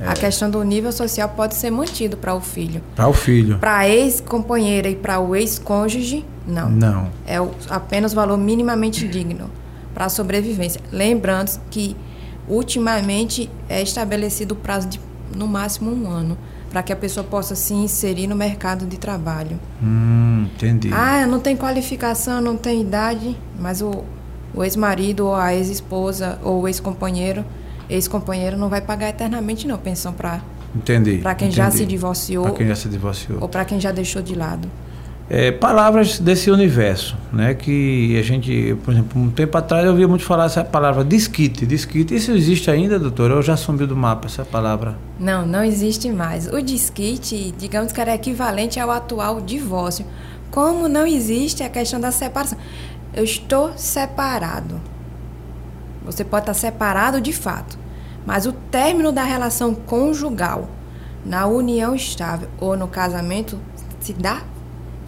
[0.01, 0.09] É.
[0.09, 2.83] A questão do nível social pode ser mantido para o filho.
[2.95, 3.59] Para o filho.
[3.59, 6.69] Para a ex-companheira e para o ex-cônjuge, não.
[6.69, 7.09] Não.
[7.27, 9.51] É o, apenas o valor minimamente digno
[9.95, 10.81] para a sobrevivência.
[10.91, 11.97] Lembrando que,
[12.49, 15.01] ultimamente, é estabelecido o prazo de,
[15.37, 16.37] no máximo, um ano
[16.73, 19.61] para que a pessoa possa se inserir no mercado de trabalho.
[19.83, 20.91] Hum, entendi.
[20.91, 24.03] Ah, não tem qualificação, não tem idade, mas o,
[24.55, 27.45] o ex-marido ou a ex-esposa ou o ex-companheiro,
[27.91, 30.41] ex-companheiro não vai pagar eternamente não pensão para
[30.75, 31.19] Entendi.
[31.19, 31.57] Para quem entendi.
[31.59, 32.45] já se divorciou.
[32.45, 33.39] Para quem já se divorciou.
[33.43, 34.67] Ou para quem já deixou de lado
[35.31, 37.55] é, palavras desse universo, né?
[37.55, 41.65] Que a gente, por exemplo, um tempo atrás eu ouvia muito falar essa palavra disquite,
[41.65, 42.15] disquite.
[42.15, 43.31] Isso existe ainda, doutor?
[43.31, 44.97] Ou já sumiu do mapa essa palavra?
[45.19, 46.47] Não, não existe mais.
[46.49, 50.05] O disquite, digamos que era equivalente ao atual divórcio.
[50.51, 52.59] Como não existe a questão da separação?
[53.15, 54.81] Eu estou separado.
[56.05, 57.79] Você pode estar separado de fato,
[58.27, 60.69] mas o término da relação conjugal
[61.25, 63.59] na união estável ou no casamento
[64.01, 64.43] se dá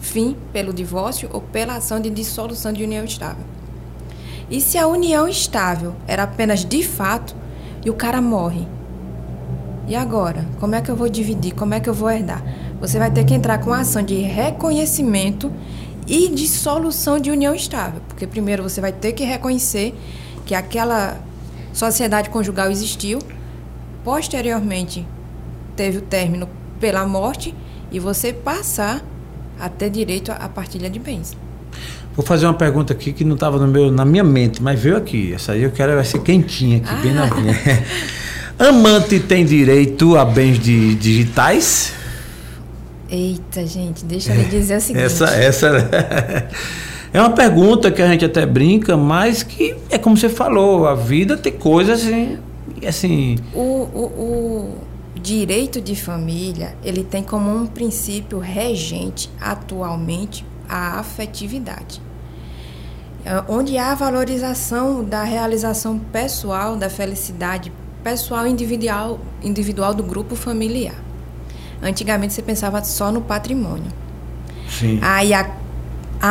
[0.05, 3.43] fim pelo divórcio ou pela ação de dissolução de união estável.
[4.49, 7.35] E se a união estável era apenas de fato
[7.83, 8.67] e o cara morre?
[9.87, 10.45] E agora?
[10.59, 11.53] Como é que eu vou dividir?
[11.53, 12.43] Como é que eu vou herdar?
[12.79, 15.51] Você vai ter que entrar com a ação de reconhecimento
[16.07, 18.01] e dissolução de união estável.
[18.07, 19.95] Porque primeiro você vai ter que reconhecer
[20.45, 21.17] que aquela
[21.73, 23.19] sociedade conjugal existiu,
[24.03, 25.05] posteriormente
[25.75, 26.47] teve o término
[26.79, 27.55] pela morte
[27.91, 29.03] e você passar
[29.59, 31.35] a ter direito à partilha de bens.
[32.15, 33.59] Vou fazer uma pergunta aqui que não estava
[33.91, 35.33] na minha mente, mas veio aqui.
[35.33, 37.01] Essa aí eu quero vai ser quentinha aqui, ah.
[37.01, 37.55] bem na minha.
[38.57, 41.91] Amante tem direito a bens de, digitais?
[43.09, 45.03] Eita, gente, deixa eu lhe dizer o seguinte.
[45.03, 45.67] Essa, essa
[47.11, 50.95] é uma pergunta que a gente até brinca, mas que é como você falou, a
[50.95, 52.37] vida tem coisas assim.
[52.87, 54.77] assim o, o, o
[55.25, 61.99] direito de família, ele tem como um princípio regente atualmente a afetividade.
[63.25, 67.73] É, onde há a valorização da realização pessoal, da felicidade
[68.03, 70.93] pessoal individual, individual do grupo familiar.
[71.81, 73.91] Antigamente você pensava só no patrimônio.
[74.69, 74.99] Sim.
[75.01, 75.49] Aí a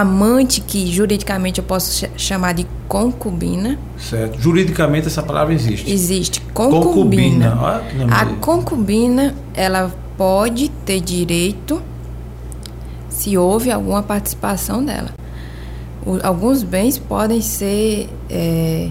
[0.01, 3.79] amante, que juridicamente eu posso chamar de concubina.
[3.97, 4.41] Certo.
[4.41, 5.89] Juridicamente essa palavra existe.
[5.91, 6.41] Existe.
[6.53, 7.51] Concubina.
[7.51, 8.17] concubina.
[8.17, 11.81] a concubina, ela pode ter direito
[13.09, 15.11] se houve alguma participação dela.
[16.05, 18.91] O, alguns bens podem ser é,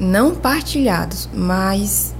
[0.00, 2.12] não partilhados, mas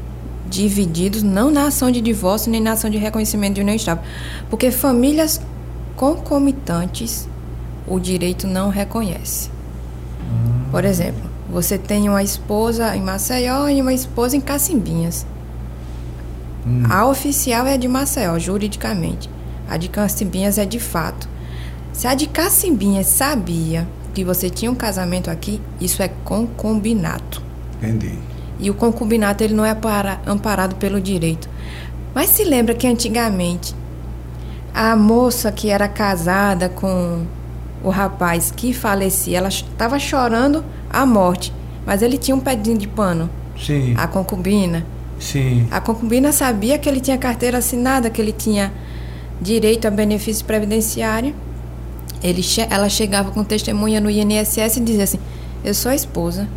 [0.48, 4.04] divididos não na ação de divórcio nem na ação de reconhecimento de união estável.
[4.48, 5.40] Porque famílias
[5.96, 7.28] concomitantes
[7.92, 9.50] o direito não reconhece.
[10.70, 15.26] Por exemplo, você tem uma esposa em Maceió e uma esposa em Cacimbinhas.
[16.66, 16.84] Hum.
[16.88, 19.28] A oficial é de Maceió, juridicamente.
[19.68, 21.28] A de Cacimbinhas é de fato.
[21.92, 27.42] Se a de Cacimbinhas sabia que você tinha um casamento aqui, isso é concubinato.
[27.76, 28.18] Entendi.
[28.58, 29.76] E o concubinato ele não é
[30.26, 31.46] amparado pelo direito.
[32.14, 33.74] Mas se lembra que antigamente
[34.72, 37.26] a moça que era casada com
[37.82, 41.52] o rapaz que falecia, ela estava chorando a morte,
[41.84, 43.28] mas ele tinha um pedinho de pano.
[43.58, 43.94] Sim.
[43.96, 44.84] A concubina.
[45.18, 45.66] Sim.
[45.70, 48.72] A concubina sabia que ele tinha carteira assinada, que ele tinha
[49.40, 51.34] direito a benefício previdenciário.
[52.22, 55.18] Ele, ela chegava com testemunha no INSS e dizia assim:
[55.64, 56.48] Eu sou a esposa.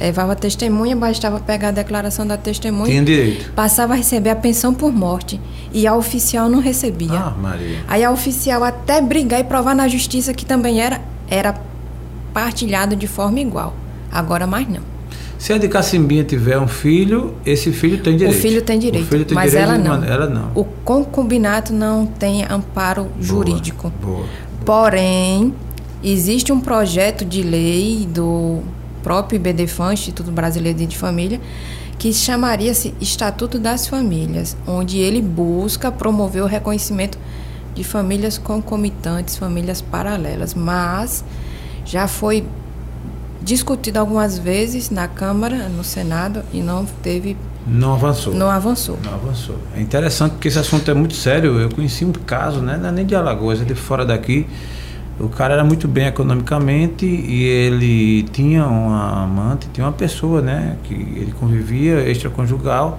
[0.00, 2.86] Levava testemunha, bastava pegar a declaração da testemunha.
[2.86, 3.52] Tinha direito.
[3.52, 5.38] Passava a receber a pensão por morte.
[5.74, 7.12] E a oficial não recebia.
[7.12, 7.84] Ah, Maria.
[7.86, 11.54] Aí a oficial até brigar e provar na justiça que também era, era
[12.32, 13.76] partilhado de forma igual.
[14.10, 14.80] Agora mais não.
[15.38, 18.38] Se a de Cacimbinha tiver um filho, esse filho tem direito.
[18.38, 20.04] O filho tem direito, filho tem mas direito ela não.
[20.04, 20.50] Ela não.
[20.54, 23.92] O concubinato não tem amparo boa, jurídico.
[24.02, 24.28] Boa, boa.
[24.64, 25.54] Porém,
[26.02, 28.62] existe um projeto de lei do
[29.02, 31.40] próprio IBDFAN, Instituto Brasileiro de Família,
[31.98, 37.18] que chamaria-se Estatuto das Famílias, onde ele busca promover o reconhecimento
[37.74, 41.24] de famílias concomitantes, famílias paralelas, mas
[41.84, 42.44] já foi
[43.42, 47.36] discutido algumas vezes na Câmara, no Senado e não teve
[47.66, 48.34] não avançou.
[48.34, 48.98] Não avançou.
[49.04, 49.56] Não avançou.
[49.76, 51.60] É interessante porque esse assunto é muito sério.
[51.60, 52.78] Eu conheci um caso, né?
[52.80, 54.46] Não é nem de Alagoas, é de fora daqui,
[55.20, 60.76] o cara era muito bem economicamente e ele tinha uma amante, tinha uma pessoa, né,
[60.84, 62.98] que ele convivia extraconjugal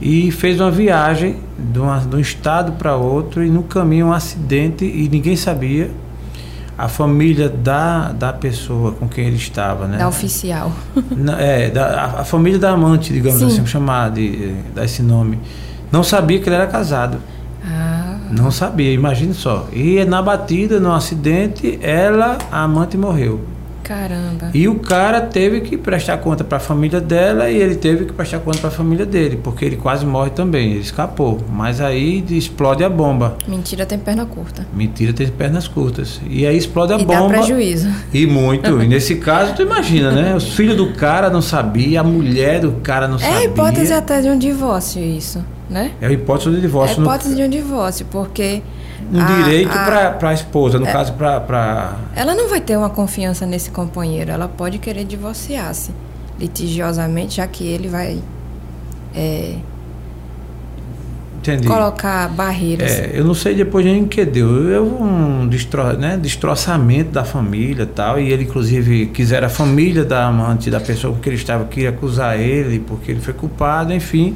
[0.00, 4.12] e fez uma viagem de, uma, de um estado para outro e no caminho um
[4.12, 5.90] acidente e ninguém sabia.
[6.78, 9.98] a família da, da pessoa com quem ele estava, né?
[9.98, 10.72] Da oficial.
[11.14, 13.46] Na- é, da, a, a família da amante, digamos Sim.
[13.48, 15.38] assim, chamar de dar esse nome.
[15.92, 17.18] Não sabia que ele era casado.
[18.30, 19.66] Não sabia, imagine só.
[19.72, 23.40] E na batida, no acidente, ela, a amante, morreu.
[23.94, 24.50] Caramba.
[24.54, 28.12] E o cara teve que prestar conta para a família dela e ele teve que
[28.12, 30.70] prestar conta para a família dele, porque ele quase morre também.
[30.72, 31.40] Ele escapou.
[31.50, 33.36] Mas aí explode a bomba.
[33.48, 34.64] Mentira tem perna curta.
[34.72, 36.20] Mentira tem pernas curtas.
[36.28, 37.34] E aí explode a e dá bomba.
[37.38, 37.88] prejuízo.
[38.14, 38.80] E muito.
[38.80, 40.34] E nesse caso, tu imagina, né?
[40.36, 43.38] Os filhos do cara não sabia, a mulher do cara não É sabia.
[43.38, 45.90] a hipótese até de um divórcio isso, né?
[46.00, 46.96] É a hipótese de É divórcio.
[46.96, 48.62] a no- hipótese de um divórcio, porque
[49.12, 51.96] um a- direito a- para a esposa, no caso, para.
[52.14, 55.90] ela não vai ter uma confiança nesse companheiro, ela pode querer divorciar-se
[56.38, 58.20] litigiosamente, já que ele vai
[59.14, 59.56] é,
[61.40, 61.66] Entendi.
[61.66, 62.90] colocar barreiras.
[62.90, 64.68] É, eu não sei depois nem que deu.
[64.68, 68.20] Eu um destro, né, destroçamento da família e tal.
[68.20, 71.88] E ele, inclusive, quiser a família da amante, da pessoa com que ele estava, queria
[71.88, 74.34] acusar ele porque ele foi culpado, enfim.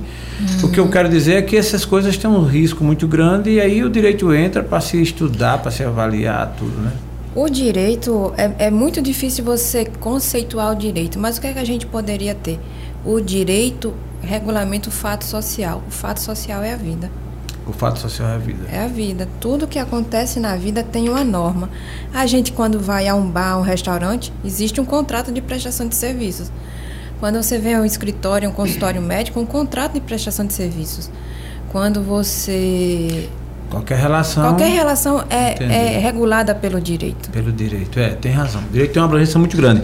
[0.62, 3.60] O que eu quero dizer é que essas coisas têm um risco muito grande e
[3.60, 6.92] aí o direito entra para se estudar, para se avaliar tudo, né?
[7.34, 11.58] O direito, é, é muito difícil você conceituar o direito, mas o que, é que
[11.58, 12.60] a gente poderia ter?
[13.04, 15.82] O direito regulamenta o fato social.
[15.86, 17.10] O fato social é a vida.
[17.66, 18.68] O fato social é a vida.
[18.70, 19.28] É a vida.
[19.40, 21.70] Tudo que acontece na vida tem uma norma.
[22.12, 25.88] A gente, quando vai a um bar, a um restaurante, existe um contrato de prestação
[25.88, 26.50] de serviços.
[27.20, 31.10] Quando você vem a um escritório, um consultório médico, um contrato de prestação de serviços.
[31.70, 33.28] Quando você.
[33.74, 34.42] Qualquer relação.
[34.44, 37.30] Qualquer relação é, é regulada pelo direito.
[37.30, 38.60] Pelo direito, é, tem razão.
[38.68, 39.82] O direito tem uma abrangência muito grande.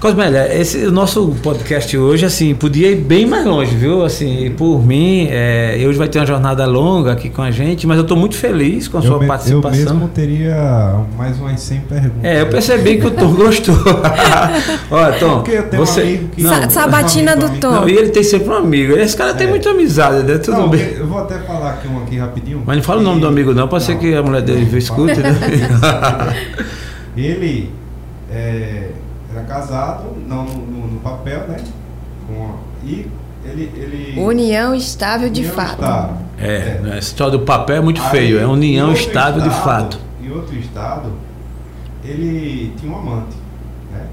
[0.00, 4.04] Cosmélia, esse o nosso podcast hoje, assim, podia ir bem mais longe, viu?
[4.04, 7.96] Assim, por mim, é, hoje vai ter uma jornada longa aqui com a gente, mas
[7.96, 9.70] eu estou muito feliz com a Eu, sua me- eu participação.
[9.94, 12.24] mesmo teria mais umas 100 perguntas.
[12.24, 13.74] É, eu percebi que o Tom gostou.
[14.90, 16.00] Olha, Tom, Porque eu tenho um você...
[16.02, 17.70] amigo que- Não, Sa- Sabatina um do Tom.
[17.70, 18.92] não, e ele tem sempre um amigo.
[18.96, 19.50] Esse cara tem É.
[19.50, 20.38] muita amizade, né?
[20.38, 20.80] Tudo Não, bem.
[20.96, 22.62] Eu vou até falar aqui um aqui rapidinho.
[22.66, 24.78] Mas não fala o nome do amigo não, pode ser que a mulher dele Não,
[24.78, 25.30] escute, né?
[27.16, 27.72] Ele
[28.30, 28.90] é,
[29.32, 31.56] era casado, não no, no- papel, né?
[32.26, 33.06] Com a- e
[33.44, 33.70] ele.
[33.76, 35.82] ele União estável de união fato.
[35.82, 36.16] estável.
[36.38, 39.64] É, né, esse tal do papel é muito Aí, feio, é união estável de estado-
[39.64, 39.98] fato.
[40.22, 41.12] Em outro estado,
[42.04, 43.36] ele tinha um amante,
[43.92, 44.04] né?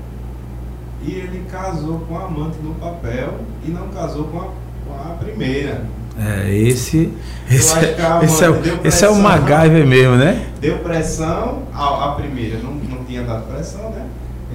[1.06, 5.16] E ele casou com a amante no papel e não casou com a, com a
[5.16, 5.84] primeira.
[6.18, 7.11] É, esse.
[7.49, 8.47] Esse, acho que a é, esse, é,
[8.84, 9.16] esse é o pressão.
[9.16, 10.45] MacGyver mesmo, né?
[10.61, 14.05] Deu pressão, a, a primeira não, não tinha dado pressão, né?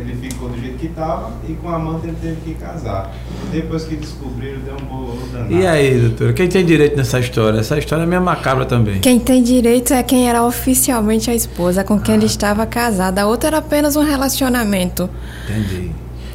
[0.01, 3.13] Ele ficou do jeito que estava e com a amante ele teve que casar.
[3.51, 5.53] Depois que descobriram, deu um bolo danado.
[5.53, 7.59] E aí, doutora, quem tem direito nessa história?
[7.59, 9.01] Essa história é meio macabra também.
[9.01, 13.19] Quem tem direito é quem era oficialmente a esposa com quem ele estava casado.
[13.19, 15.11] A outra era apenas um relacionamento.
[15.49, 15.91] Entendi.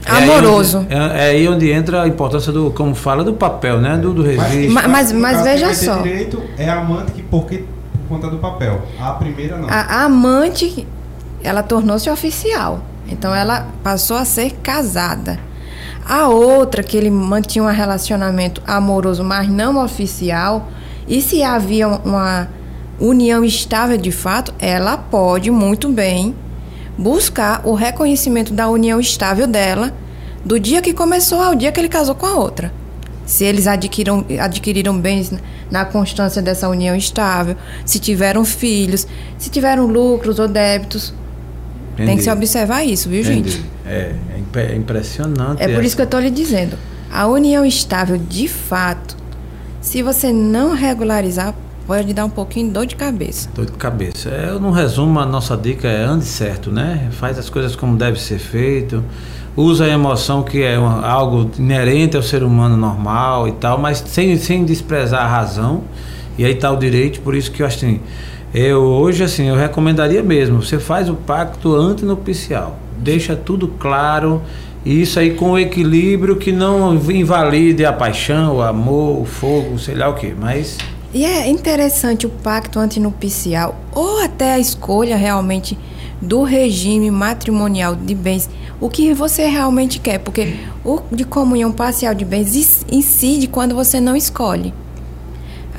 [0.08, 0.86] Amoroso.
[0.90, 3.80] É aí, onde, é, é aí onde entra a importância do, como fala, do papel,
[3.80, 3.98] né?
[3.98, 4.72] Do, do registro.
[4.74, 6.02] Mas- mas- mas veja só.
[6.02, 7.64] direito é a amante que porque
[8.08, 8.82] por conta do papel.
[9.00, 9.70] A primeira não.
[9.70, 10.88] A, a amante,
[11.44, 12.82] ela tornou-se oficial.
[13.08, 15.40] Então ela passou a ser casada.
[16.06, 20.68] A outra, que ele mantinha um relacionamento amoroso, mas não oficial,
[21.08, 22.50] e se havia uma
[23.00, 26.36] união estável de fato, ela pode muito bem
[26.98, 29.92] buscar o reconhecimento da união estável dela
[30.46, 32.72] do dia que começou ao dia que ele casou com a outra.
[33.26, 35.32] Se eles adquiriram, adquiriram bens
[35.72, 41.14] na constância dessa união estável, se tiveram filhos, se tiveram lucros ou débitos.
[41.96, 42.18] Tem Entendi.
[42.20, 43.52] que se observar isso, viu, Entendi.
[43.52, 43.66] gente?
[43.86, 44.14] É,
[44.56, 45.62] é é impressionante.
[45.62, 46.78] É por essa- isso que eu estou lhe dizendo.
[47.12, 49.16] A união estável, de fato,
[49.82, 51.56] se você não regularizar,
[51.86, 53.50] pode dar um pouquinho de dor de cabeça.
[53.54, 54.30] Dor de cabeça.
[54.30, 57.10] É, no resumo, a nossa dica é ande certo, né?
[57.12, 59.04] Faz as coisas como deve ser feito.
[59.56, 64.04] Usa a emoção que é uma- algo inerente ao ser humano normal e tal, mas
[64.08, 65.84] sem, sem desprezar a razão.
[66.38, 68.00] E aí está o direito, por isso que eu acho assim,
[68.54, 72.80] eu hoje assim, eu recomendaria mesmo, você faz o pacto antinupcial.
[72.98, 74.42] Deixa tudo claro,
[74.84, 79.94] e isso aí com equilíbrio que não invalide a paixão, o amor, o fogo, sei
[79.94, 80.78] lá o que, mas
[81.14, 85.78] E é interessante o pacto antinupcial ou até a escolha realmente
[86.22, 88.50] do regime matrimonial de bens,
[88.80, 94.00] o que você realmente quer, porque o de comunhão parcial de bens incide quando você
[94.00, 94.74] não escolhe.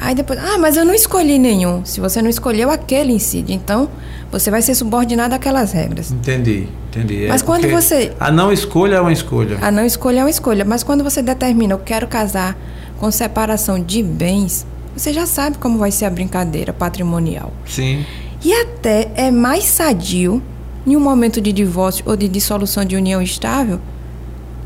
[0.01, 1.85] Aí depois, ah, mas eu não escolhi nenhum.
[1.85, 3.55] Se você não escolheu, aquele incide.
[3.55, 3.89] Então,
[4.31, 6.11] você vai ser subordinado àquelas regras.
[6.11, 7.25] Entendi, entendi.
[7.25, 9.59] É Mas quando porque você- A não escolha é uma escolha.
[9.63, 12.57] A não escolha é uma escolha, mas quando você determina, eu quero casar
[12.99, 14.67] com separação de bens,
[14.97, 17.53] você já sabe como vai ser a brincadeira patrimonial.
[17.67, 18.05] Sim.
[18.45, 20.43] E até é mais sadio
[20.87, 23.81] em um momento de divórcio ou de dissolução de união estável,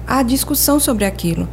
[0.07, 1.49] há discussão sobre aquilo.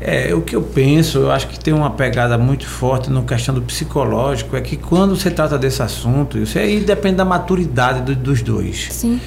[0.00, 3.54] É, o que eu penso, eu acho que tem uma pegada muito forte no questão
[3.54, 8.14] do psicológico, é que quando você trata desse assunto, isso aí depende da maturidade do,
[8.14, 8.88] dos dois.
[8.90, 9.20] Sim.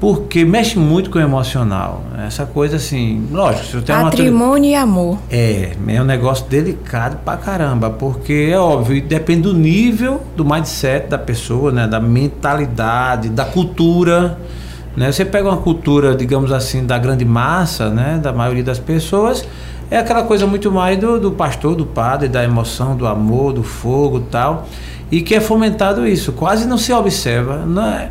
[0.00, 2.02] Porque mexe muito com o emocional.
[2.26, 5.18] Essa coisa assim, lógico, se eu tenho Patrimônio e amor.
[5.30, 11.06] É, é um negócio delicado pra caramba, porque é óbvio, depende do nível do mindset
[11.06, 14.38] da pessoa, né, da mentalidade, da cultura.
[14.96, 15.12] Né?
[15.12, 19.46] Você pega uma cultura, digamos assim, da grande massa, né, da maioria das pessoas,
[19.90, 23.62] é aquela coisa muito mais do, do pastor, do padre, da emoção, do amor, do
[23.62, 24.66] fogo tal.
[25.10, 27.64] E que é fomentado isso, quase não se observa.
[27.66, 28.10] Não é,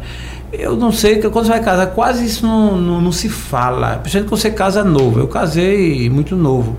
[0.51, 3.97] eu não sei, que quando você vai casar, quase isso não, não, não se fala.
[3.97, 5.19] Principalmente quando você casa novo.
[5.19, 6.75] Eu casei muito novo.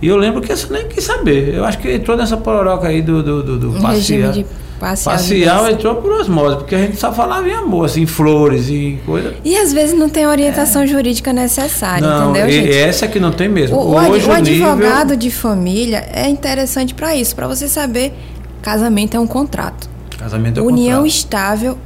[0.00, 1.54] E eu lembro que eu nem quis saber.
[1.54, 4.34] Eu acho que entrou nessa pororoca aí do, do, do, do um passear.
[4.80, 8.98] Passear, passear entrou por osmose, porque a gente só falava em amor, assim, flores e
[9.06, 9.32] coisa.
[9.44, 10.86] E às vezes não tem orientação é.
[10.88, 12.76] jurídica necessária, não, entendeu, gente?
[12.76, 13.76] Essa que não tem mesmo.
[13.76, 15.16] O, Hoje, o advogado nível...
[15.16, 18.12] de família é interessante para isso, para você saber
[18.60, 19.88] casamento é um contrato.
[20.18, 21.06] Casamento é um União contrato.
[21.06, 21.78] estável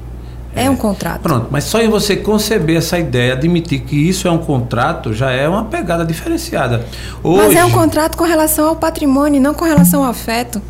[0.56, 0.64] é.
[0.64, 1.20] é um contrato.
[1.20, 5.30] Pronto, mas só em você conceber essa ideia, admitir que isso é um contrato, já
[5.30, 6.84] é uma pegada diferenciada.
[7.22, 10.60] Hoje, mas é um contrato com relação ao patrimônio, não com relação ao afeto.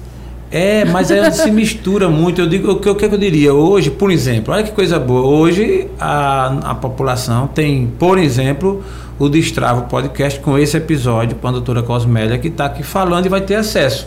[0.51, 2.41] É, mas aí se mistura muito.
[2.41, 5.27] Eu digo o que, o que eu diria hoje, por exemplo, olha que coisa boa.
[5.27, 8.83] Hoje a, a população tem, por exemplo,
[9.19, 13.29] o Destravo Podcast com esse episódio com a doutora Cosmélia que está aqui falando e
[13.29, 14.07] vai ter acesso.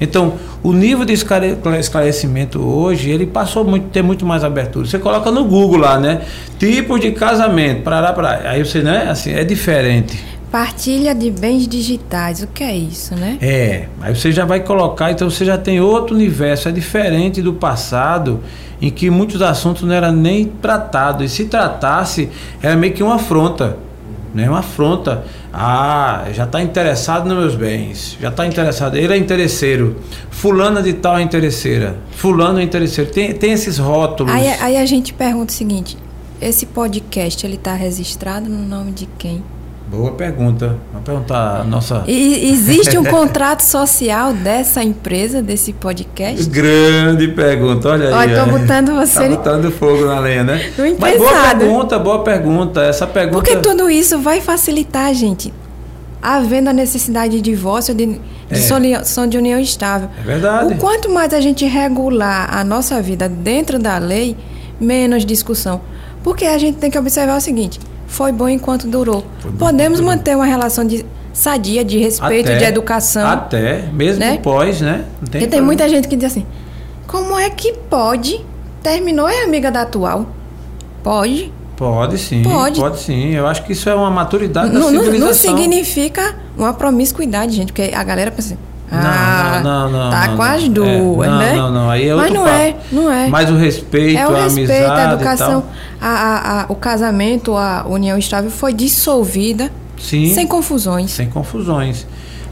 [0.00, 4.86] Então, o nível de esclarecimento hoje, ele passou a ter muito mais abertura.
[4.86, 6.22] Você coloca no Google lá, né?
[6.58, 8.50] Tipo de casamento, parará, parará.
[8.50, 9.08] Aí você, né?
[9.10, 10.24] Assim, é diferente.
[10.50, 13.38] Partilha de bens digitais, o que é isso, né?
[13.40, 17.52] É, aí você já vai colocar, então você já tem outro universo, é diferente do
[17.52, 18.40] passado,
[18.82, 22.28] em que muitos assuntos não eram nem tratados, e se tratasse,
[22.60, 23.76] era meio que uma afronta,
[24.34, 24.48] né?
[24.48, 25.24] Uma afronta.
[25.52, 29.96] Ah, já está interessado nos meus bens, já está interessado, ele é interesseiro,
[30.30, 34.32] fulana de tal é interesseira, fulano é interesseiro, tem, tem esses rótulos.
[34.32, 35.96] Aí, aí a gente pergunta o seguinte,
[36.40, 39.42] esse podcast, ele está registrado no nome de quem?
[39.90, 40.76] Boa pergunta.
[40.92, 42.04] Vou perguntar a nossa.
[42.06, 46.48] E, existe um contrato social dessa empresa, desse podcast?
[46.48, 48.14] Grande pergunta, olha aí.
[48.14, 49.18] Olha, tô botando você.
[49.18, 50.72] Tá botando fogo na lenha, né?
[50.78, 52.82] Não Mas boa pergunta, boa pergunta.
[52.82, 53.42] Essa pergunta.
[53.42, 55.52] Porque tudo isso vai facilitar, gente.
[56.22, 58.56] Havendo a necessidade de divórcio, de, de é.
[58.56, 60.08] solução de união estável.
[60.20, 60.74] É verdade.
[60.74, 64.36] O quanto mais a gente regular a nossa vida dentro da lei,
[64.80, 65.80] menos discussão.
[66.22, 67.80] Porque a gente tem que observar o seguinte:
[68.10, 69.24] foi bom enquanto durou.
[69.58, 70.14] Podemos durou.
[70.14, 73.26] manter uma relação de sadia, de respeito, até, de educação.
[73.26, 74.36] Até, mesmo né?
[74.42, 75.04] pós, né?
[75.20, 76.44] Não tem Porque tem muita gente que diz assim:
[77.06, 78.44] como é que pode?
[78.82, 80.26] Terminou é amiga da atual?
[81.02, 81.52] Pode.
[81.76, 82.78] Pode sim, pode.
[82.78, 83.30] pode sim.
[83.30, 85.52] Eu acho que isso é uma maturidade não, da civilização.
[85.52, 88.62] Não significa uma promiscuidade, gente, porque a galera pensa assim,
[88.92, 91.52] ah, não, não, não, tá não, com as duas, é, não, né?
[91.54, 92.54] Não, não, aí é Mas não papo.
[92.56, 93.28] é, não é.
[93.28, 95.64] Mas o respeito, é o a respeito, amizade a educação,
[96.00, 101.12] a, a, o casamento, a união estável foi dissolvida Sim, sem confusões.
[101.12, 102.06] Sem confusões.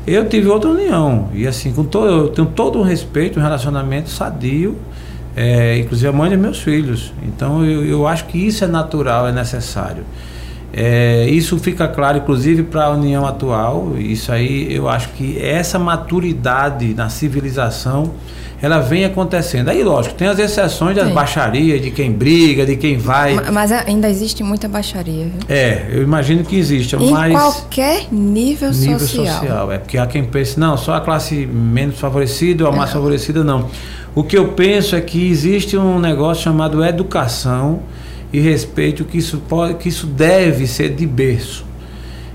[0.06, 4.08] Eu tive outra união e assim, com todo, eu tenho todo um respeito, um relacionamento
[4.08, 4.76] sadio,
[5.36, 7.12] é, inclusive a mãe dos meus filhos.
[7.22, 10.04] Então eu, eu acho que isso é natural, é necessário.
[10.80, 13.94] É, isso fica claro, inclusive, para a União atual.
[13.98, 18.12] Isso aí, eu acho que essa maturidade na civilização,
[18.62, 19.70] ela vem acontecendo.
[19.70, 21.14] Aí, lógico, tem as exceções das Sim.
[21.14, 23.34] baixarias, de quem briga, de quem vai.
[23.50, 25.24] Mas ainda existe muita baixaria.
[25.24, 25.40] Viu?
[25.48, 26.94] É, eu imagino que existe.
[26.94, 29.40] Em mas qualquer nível, nível social.
[29.40, 29.72] social.
[29.72, 33.42] É porque há quem pense, não, só a classe menos favorecida ou a mais favorecida,
[33.42, 33.68] não.
[34.14, 37.80] O que eu penso é que existe um negócio chamado educação
[38.32, 41.64] e respeito que isso pode, que isso deve ser de berço.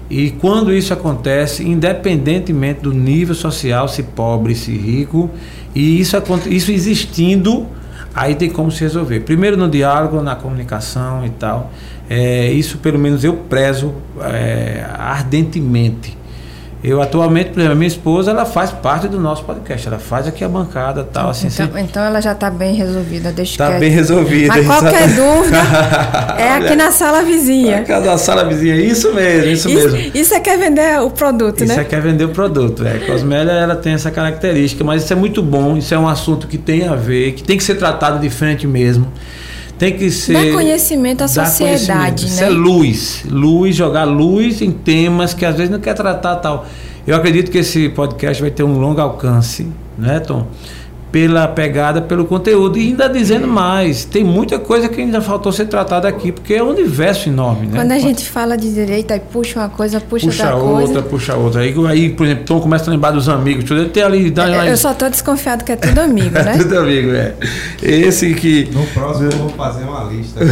[0.09, 5.29] E quando isso acontece, independentemente do nível social, se pobre, se rico,
[5.73, 6.15] e isso,
[6.49, 7.65] isso existindo,
[8.13, 9.21] aí tem como se resolver.
[9.21, 11.71] Primeiro no diálogo, na comunicação e tal.
[12.09, 16.17] É, isso pelo menos eu prezo é, ardentemente.
[16.83, 19.87] Eu atualmente, por exemplo, minha esposa, ela faz parte do nosso podcast.
[19.87, 21.47] Ela faz aqui a bancada tal, assim.
[21.47, 21.79] Então, assim.
[21.79, 24.53] então ela já está bem resolvida, deixa Está bem resolvida.
[24.53, 25.57] Mas qualquer dúvida
[26.37, 27.85] é aqui na sala vizinha.
[27.87, 30.11] É na sala vizinha, isso mesmo, isso, isso mesmo.
[30.13, 31.73] Isso é quer vender o produto, isso né?
[31.73, 32.85] Isso é quer vender o produto.
[32.85, 32.99] É.
[32.99, 35.77] Cosmélia, ela tem essa característica, mas isso é muito bom.
[35.77, 38.67] Isso é um assunto que tem a ver, que tem que ser tratado de frente
[38.67, 39.07] mesmo
[39.77, 40.33] tem que ser.
[40.33, 42.31] Dar conhecimento à sociedade, né?
[42.31, 43.23] Isso é luz.
[43.29, 46.65] Luz, jogar luz em temas que às vezes não quer tratar tal.
[47.05, 49.67] Eu acredito que esse podcast vai ter um longo alcance,
[49.97, 50.47] né, Tom?
[51.13, 52.75] Pela pegada, pelo conteúdo.
[52.79, 56.63] E ainda dizendo mais, tem muita coisa que ainda faltou ser tratada aqui, porque é
[56.63, 57.73] um universo enorme, né?
[57.79, 61.01] Quando a gente fala de direito, aí puxa uma coisa, puxa, puxa outra outra, coisa.
[61.03, 61.61] puxa outra.
[61.61, 63.87] Aí, aí, por exemplo, Tom começa a lembrar dos amigos, tudo.
[63.89, 64.31] Tem ali.
[64.31, 66.57] Dá, É, Eu só tô desconfiado que é tudo amigo, né?
[66.57, 67.35] tudo amigo, é.
[67.83, 68.67] Esse que.
[68.73, 70.39] No próximo eu vou fazer uma lista.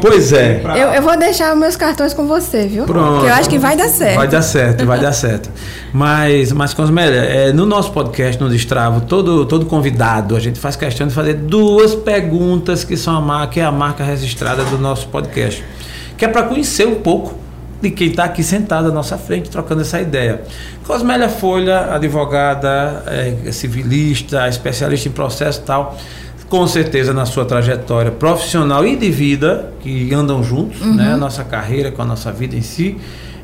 [0.00, 0.54] Pois é.
[0.54, 2.84] pra- Eu, eu vou deixar os meus cartões com você, viu?
[2.84, 3.14] Pronto.
[3.20, 4.16] Porque eu acho que vai dar certo.
[4.16, 5.50] Vai dar certo, vai dar certo.
[5.92, 10.74] Mas, mas Cosmélia, é, no nosso podcast, no Destravo, todo, todo convidado, a gente faz
[10.74, 15.06] questão de fazer duas perguntas que são a marca, é a marca registrada do nosso
[15.06, 15.62] podcast.
[16.18, 17.38] Que é para conhecer um pouco
[17.80, 20.42] de quem está aqui sentado à nossa frente, trocando essa ideia.
[20.84, 25.96] Cosmélia Folha, advogada, é, civilista, especialista em processo e tal.
[26.48, 31.12] Com certeza na sua trajetória profissional e de vida, que andam juntos, né?
[31.12, 32.98] A nossa carreira com a nossa vida em si,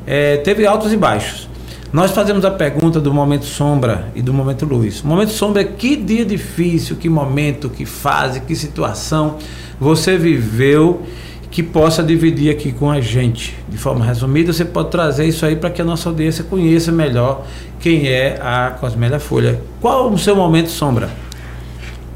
[0.05, 1.47] é, teve altos e baixos.
[1.93, 5.03] Nós fazemos a pergunta do momento sombra e do momento luz.
[5.03, 9.37] O momento sombra é que dia difícil, que momento, que fase, que situação
[9.79, 11.03] você viveu
[11.51, 13.55] que possa dividir aqui com a gente.
[13.69, 17.45] De forma resumida, você pode trazer isso aí para que a nossa audiência conheça melhor
[17.79, 19.61] quem é a Cosmélia Folha.
[19.79, 21.11] Qual o seu momento sombra?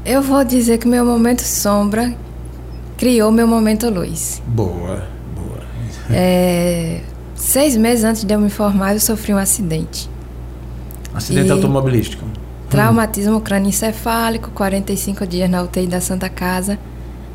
[0.04, 2.12] Eu vou dizer que meu momento sombra
[2.96, 4.42] criou meu momento luz.
[4.44, 5.04] Boa,
[5.36, 5.60] boa.
[6.10, 7.00] É,
[7.38, 10.08] seis meses antes de eu me formar, eu sofri um acidente.
[11.14, 12.24] Acidente E- automobilístico.
[12.68, 16.78] Traumatismo crânioencefálico, 45 dias na UTI da Santa Casa,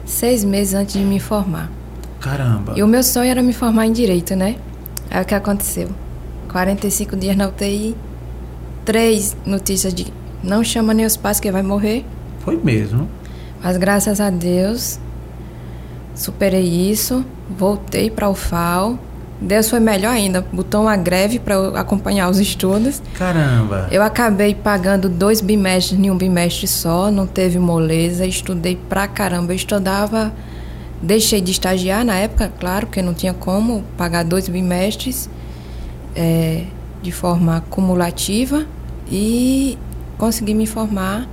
[0.05, 1.71] seis meses antes de me formar.
[2.19, 2.73] Caramba.
[2.75, 4.57] E o meu sonho era me formar em Direito, né?
[5.09, 5.89] É o que aconteceu.
[6.51, 7.95] 45 dias na UTI,
[8.85, 10.05] três notícias de
[10.43, 12.05] não chama nem os pais que vai morrer.
[12.39, 13.09] Foi mesmo.
[13.63, 14.99] Mas graças a Deus,
[16.13, 18.99] superei isso, voltei para o FAO.
[19.43, 23.01] Deus foi melhor ainda, botou uma greve para acompanhar os estudos.
[23.13, 23.89] Caramba.
[23.91, 29.51] Eu acabei pagando dois bimestres em um bimestre só, não teve moleza, estudei pra caramba.
[29.51, 30.31] Eu estudava,
[31.01, 35.29] deixei de estagiar na época, claro, porque não tinha como pagar dois bimestres
[36.15, 36.63] é,
[37.01, 38.65] de forma cumulativa
[39.11, 39.77] e
[40.17, 41.27] consegui me formar,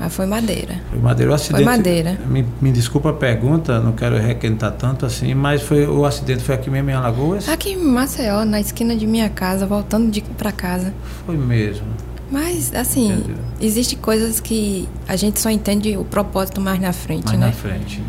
[0.00, 0.80] mas foi madeira.
[0.90, 1.30] Foi madeira.
[1.30, 2.18] O acidente, madeira.
[2.26, 6.54] Me, me desculpa a pergunta, não quero requentar tanto assim, mas foi o acidente foi
[6.54, 7.46] aqui mesmo em Alagoas?
[7.50, 10.94] Aqui em Maceió, na esquina de minha casa, voltando de para casa.
[11.26, 11.86] Foi mesmo.
[12.32, 13.34] Mas, assim, Entendi.
[13.60, 17.46] existe coisas que a gente só entende o propósito mais na frente, Mais né?
[17.46, 18.06] na frente, né?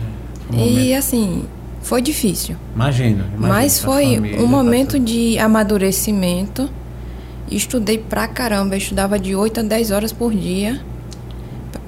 [0.47, 1.43] Foi um E momento- assim,
[1.81, 2.55] foi difícil.
[2.75, 5.05] Imagino, imagino, mas foi família, um momento tudo.
[5.05, 6.69] de amadurecimento.
[7.49, 10.79] Estudei pra caramba, eu estudava de 8 a 10 horas por dia.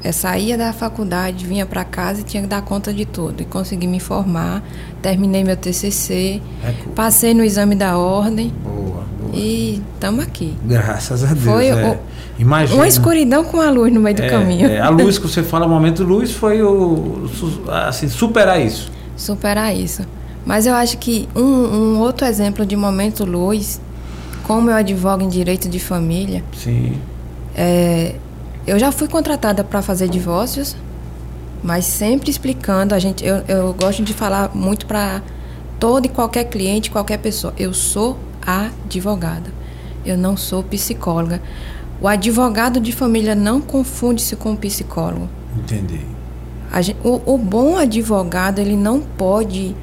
[0.04, 3.42] Eu saía da faculdade, vinha pra casa e tinha que dar conta de tudo.
[3.42, 4.62] E consegui me formar,
[5.02, 9.32] terminei meu TCC, É passei no exame da ordem Boa, boa.
[9.34, 10.54] e estamos aqui.
[10.66, 11.44] Graças a Deus.
[11.46, 11.92] Foi é.
[11.92, 12.80] o- Imagina.
[12.80, 14.68] Uma escuridão com a luz no meio do É, caminho.
[14.68, 17.30] é, a luz que você fala, o momento luz foi o
[17.88, 18.92] assim, superar isso.
[19.16, 20.02] superar isso.
[20.46, 23.80] Mas eu acho que um, um outro exemplo de momento luz,
[24.44, 26.94] como eu advogo em direito de família, Sim.
[27.56, 28.16] é,
[28.66, 30.76] eu já fui contratada para fazer divórcios,
[31.64, 32.94] mas sempre explicando.
[32.96, 35.22] A gente, eu, eu gosto de falar muito para
[35.80, 37.54] todo e qualquer cliente, qualquer pessoa.
[37.58, 39.52] Eu sou advogada.
[40.06, 41.42] Eu não sou psicóloga.
[42.02, 45.30] O advogado de família não confunde-se com o psicólogo.
[45.58, 46.02] Entendi.
[46.72, 49.76] A gen- o, o bom advogado ele não pode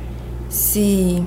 [0.49, 1.23] se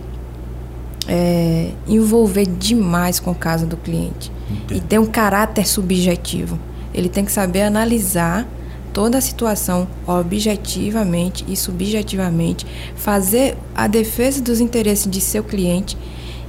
[1.07, 4.75] é, envolver demais com o caso do cliente Entendi.
[4.75, 6.59] e ter um caráter subjetivo.
[6.93, 8.47] Ele tem que saber analisar
[8.93, 12.65] toda a situação objetivamente e subjetivamente,
[12.95, 15.97] fazer a defesa dos interesses de seu cliente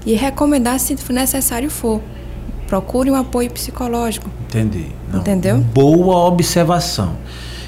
[0.05, 2.01] e recomendar se necessário for.
[2.67, 4.29] Procure um apoio psicológico.
[4.49, 4.87] Entendi.
[5.11, 5.59] Não, Entendeu?
[5.59, 7.17] Boa observação.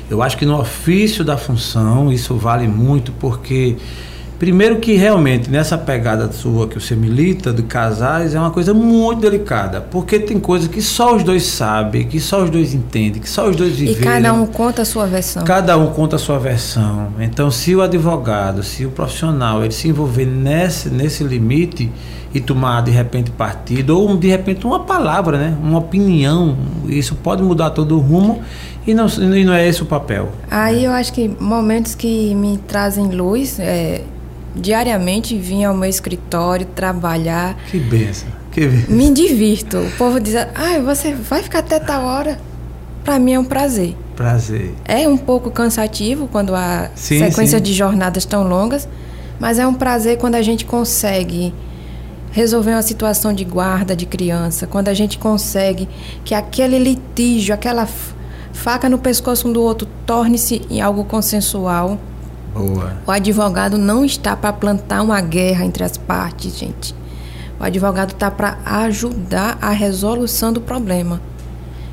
[0.09, 3.77] Eu acho que no ofício da função isso vale muito porque
[4.39, 9.21] primeiro que realmente nessa pegada sua que você milita de casais é uma coisa muito
[9.21, 13.29] delicada, porque tem coisas que só os dois sabem, que só os dois entendem, que
[13.29, 14.03] só os dois E vivem.
[14.03, 15.45] cada um conta a sua versão.
[15.45, 17.09] Cada um conta a sua versão.
[17.21, 21.91] Então, se o advogado, se o profissional, ele se envolver nesse, nesse limite
[22.35, 25.57] e tomar de repente partido, ou de repente uma palavra, né?
[25.63, 26.57] uma opinião,
[26.87, 28.43] isso pode mudar todo o rumo
[28.87, 30.31] e não, e não é esse o papel.
[30.51, 34.03] Aí eu acho que momentos que me trazem luz, é,
[34.57, 38.29] diariamente vim ao meu escritório trabalhar, Que benção.
[38.51, 38.95] Que benção.
[38.95, 39.79] me divirto.
[39.79, 42.39] O povo diz, ah, você vai ficar até tal hora?
[43.05, 43.95] Para mim é um prazer.
[44.17, 44.75] Prazer.
[44.85, 47.65] É um pouco cansativo quando a Sim, sequência sim.
[47.65, 48.89] de jornadas tão longas,
[49.39, 51.53] mas é um prazer quando a gente consegue
[52.33, 55.89] resolver uma situação de guarda de criança, quando a gente consegue
[56.25, 57.87] que aquele litígio, aquela
[58.53, 61.99] faca no pescoço um do outro, torne-se em algo consensual.
[62.57, 62.97] Boa.
[63.07, 66.95] O advogado não está para plantar uma guerra entre as partes, gente.
[67.61, 71.21] O advogado está para ajudar a resolução do problema.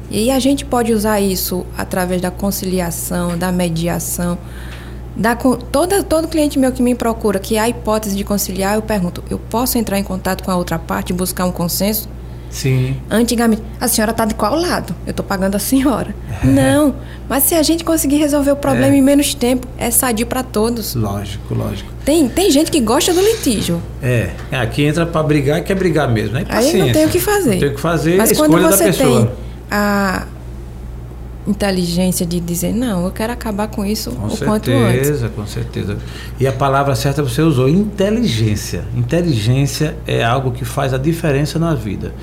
[0.10, 4.38] E a gente pode usar isso através da conciliação, da mediação.
[5.16, 9.24] Da, toda, todo cliente meu que me procura que há hipótese de conciliar, eu pergunto:
[9.30, 12.10] eu posso entrar em contato com a outra parte e buscar um consenso?
[12.54, 12.96] Sim.
[13.10, 14.96] Antigamente, a senhora está de qual lado?
[15.08, 16.16] Eu estou pagando a senhora.
[16.44, 16.96] Não,
[17.28, 18.98] mas se a gente conseguir resolver o problema é.
[18.98, 20.94] em menos tempo, é sadio para todos.
[20.94, 21.92] Lógico, lógico.
[22.06, 23.82] Tem, tem gente que gosta do litígio.
[24.02, 26.46] É, aqui entra para brigar e quer brigar mesmo, né?
[26.48, 27.54] Aí não tem o que fazer.
[27.54, 29.26] Não tem o que fazer, mas quando você da pessoa.
[29.26, 30.28] Tem a
[31.48, 35.22] inteligência de dizer, não, eu quero acabar com isso com o certeza, quanto antes.
[35.36, 35.98] Com certeza,
[36.40, 38.86] E a palavra certa você usou, inteligência.
[38.96, 42.14] Inteligência é algo que faz a diferença na vida.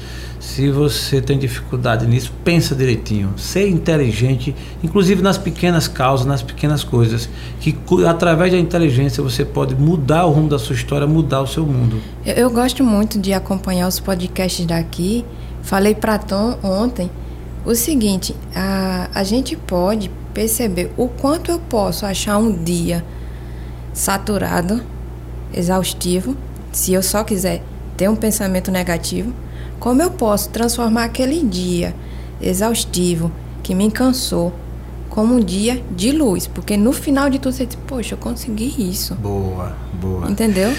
[0.40, 3.34] Se você tem dificuldade nisso, pensa direitinho.
[3.36, 7.28] Ser inteligente, inclusive nas pequenas causas, nas pequenas coisas,
[7.60, 7.76] que
[8.09, 12.01] através da inteligência você pode mudar o rumo da sua história, mudar o seu mundo.
[12.24, 15.26] Eu, eu gosto muito de acompanhar os podcasts daqui.
[15.62, 17.10] Falei para Tom ontem
[17.64, 23.04] o seguinte, a, a gente pode perceber o quanto eu posso achar um dia
[23.92, 24.82] saturado,
[25.52, 26.36] exaustivo,
[26.72, 27.62] se eu só quiser
[27.96, 29.32] ter um pensamento negativo,
[29.78, 31.94] como eu posso transformar aquele dia
[32.40, 33.30] exaustivo
[33.62, 34.52] que me cansou
[35.08, 38.72] como um dia de luz, porque no final de tudo você diz, poxa, eu consegui
[38.78, 39.14] isso.
[39.16, 40.30] Boa, boa.
[40.30, 40.72] Entendeu?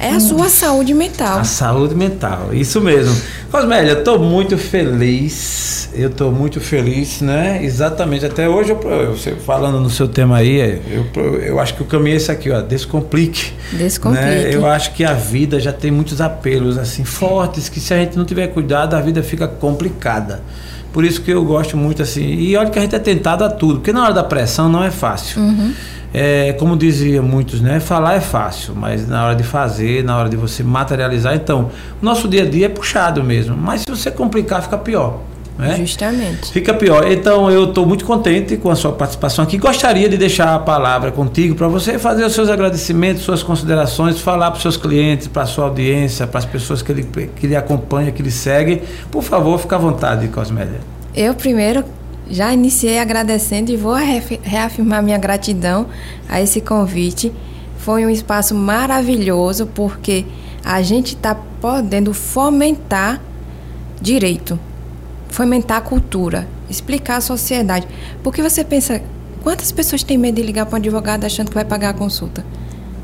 [0.00, 1.40] É a sua saúde mental.
[1.40, 3.14] A saúde mental, isso mesmo.
[3.50, 5.88] Cosmélia, eu estou muito feliz.
[5.94, 7.64] Eu estou muito feliz, né?
[7.64, 8.24] Exatamente.
[8.24, 11.06] Até hoje, eu, eu, falando no seu tema aí, eu,
[11.40, 12.60] eu acho que o caminho é esse aqui, ó.
[12.60, 13.52] Descomplique.
[13.72, 14.24] Descomplique.
[14.24, 14.54] Né?
[14.54, 18.16] Eu acho que a vida já tem muitos apelos assim fortes que se a gente
[18.16, 20.42] não tiver cuidado, a vida fica complicada.
[20.92, 22.24] Por isso que eu gosto muito assim.
[22.24, 24.84] E olha que a gente é tentado a tudo, porque na hora da pressão não
[24.84, 25.40] é fácil.
[25.40, 25.72] Uhum.
[26.12, 27.80] É, como dizia muitos, né?
[27.80, 31.70] Falar é fácil, mas na hora de fazer, na hora de você materializar, então,
[32.00, 33.56] o nosso dia a dia é puxado mesmo.
[33.56, 35.20] Mas se você complicar, fica pior.
[35.58, 35.74] Né?
[35.76, 36.52] Justamente.
[36.52, 37.10] Fica pior.
[37.10, 39.58] Então eu estou muito contente com a sua participação aqui.
[39.58, 44.52] Gostaria de deixar a palavra contigo para você fazer os seus agradecimentos, suas considerações, falar
[44.52, 47.56] para os seus clientes, para a sua audiência, para as pessoas que ele, que ele
[47.56, 48.82] acompanha, que ele segue.
[49.10, 50.78] Por favor, fique à vontade, Cosmélia.
[51.12, 51.82] Eu primeiro
[52.30, 55.86] já iniciei agradecendo e vou reafirmar minha gratidão
[56.28, 57.32] a esse convite.
[57.78, 60.26] Foi um espaço maravilhoso porque
[60.64, 63.20] a gente está podendo fomentar
[64.00, 64.58] direito,
[65.28, 67.86] fomentar a cultura, explicar a sociedade.
[68.22, 69.00] Porque você pensa,
[69.42, 72.44] quantas pessoas têm medo de ligar para um advogado achando que vai pagar a consulta?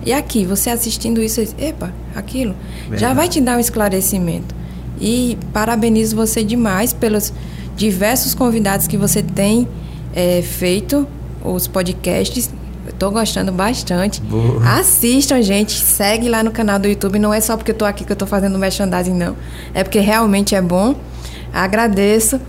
[0.05, 3.01] E aqui, você assistindo isso, epa, aquilo, Verdade.
[3.01, 4.55] já vai te dar um esclarecimento.
[5.01, 7.33] E parabenizo você demais pelos
[7.77, 9.69] diversos convidados que você tem
[10.15, 11.07] é, feito,
[11.43, 12.51] os podcasts.
[12.89, 14.21] Estou gostando bastante.
[14.21, 14.79] Boa.
[14.79, 15.73] Assistam, gente.
[15.73, 17.19] Segue lá no canal do YouTube.
[17.19, 19.37] Não é só porque eu estou aqui que eu estou fazendo merchandising, não.
[19.73, 20.95] É porque realmente é bom.
[21.53, 22.41] Agradeço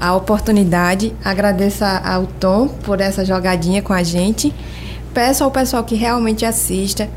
[0.00, 1.14] a oportunidade.
[1.24, 4.52] Agradeço ao Tom por essa jogadinha com a gente.
[5.12, 7.08] Peço ao pessoal que realmente assista,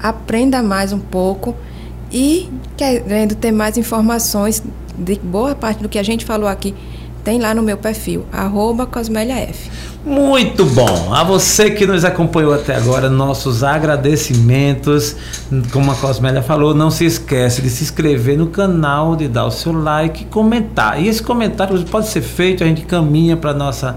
[0.00, 1.56] aprenda mais um pouco
[2.12, 4.62] e querendo ter mais informações
[4.96, 6.74] de boa parte do que a gente falou aqui,
[7.24, 9.70] tem lá no meu perfil, arroba CosmeliaF.
[10.04, 11.14] Muito bom!
[11.14, 15.14] A você que nos acompanhou até agora, nossos agradecimentos.
[15.72, 19.50] Como a Cosmélia falou, não se esquece de se inscrever no canal, de dar o
[19.52, 21.00] seu like e comentar.
[21.00, 23.96] E esse comentário pode ser feito, a gente caminha para nossa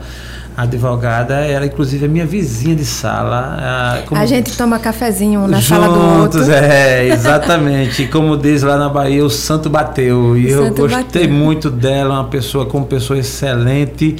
[0.58, 4.04] advogada, ela inclusive é minha vizinha de sala.
[4.06, 4.20] Como...
[4.20, 6.52] A gente toma cafezinho na Juntos, sala do outro.
[6.52, 8.04] É, exatamente.
[8.04, 10.38] e como diz lá na Bahia, o santo bateu.
[10.38, 11.30] E o eu gostei bateu.
[11.30, 14.16] muito dela, uma pessoa como pessoa excelente.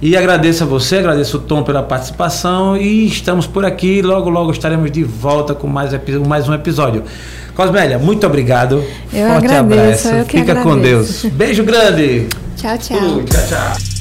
[0.00, 4.02] E agradeço a você, agradeço o Tom pela participação e estamos por aqui.
[4.02, 5.90] Logo, logo estaremos de volta com mais,
[6.26, 7.02] mais um episódio.
[7.54, 8.84] Cosmélia, muito obrigado.
[9.12, 10.30] Eu Forte agradeço, abraço.
[10.30, 10.68] Fica agradeço.
[10.68, 11.24] com Deus.
[11.24, 12.26] Beijo grande.
[12.56, 12.98] Tchau, tchau.
[12.98, 13.95] Uh, tchau, tchau.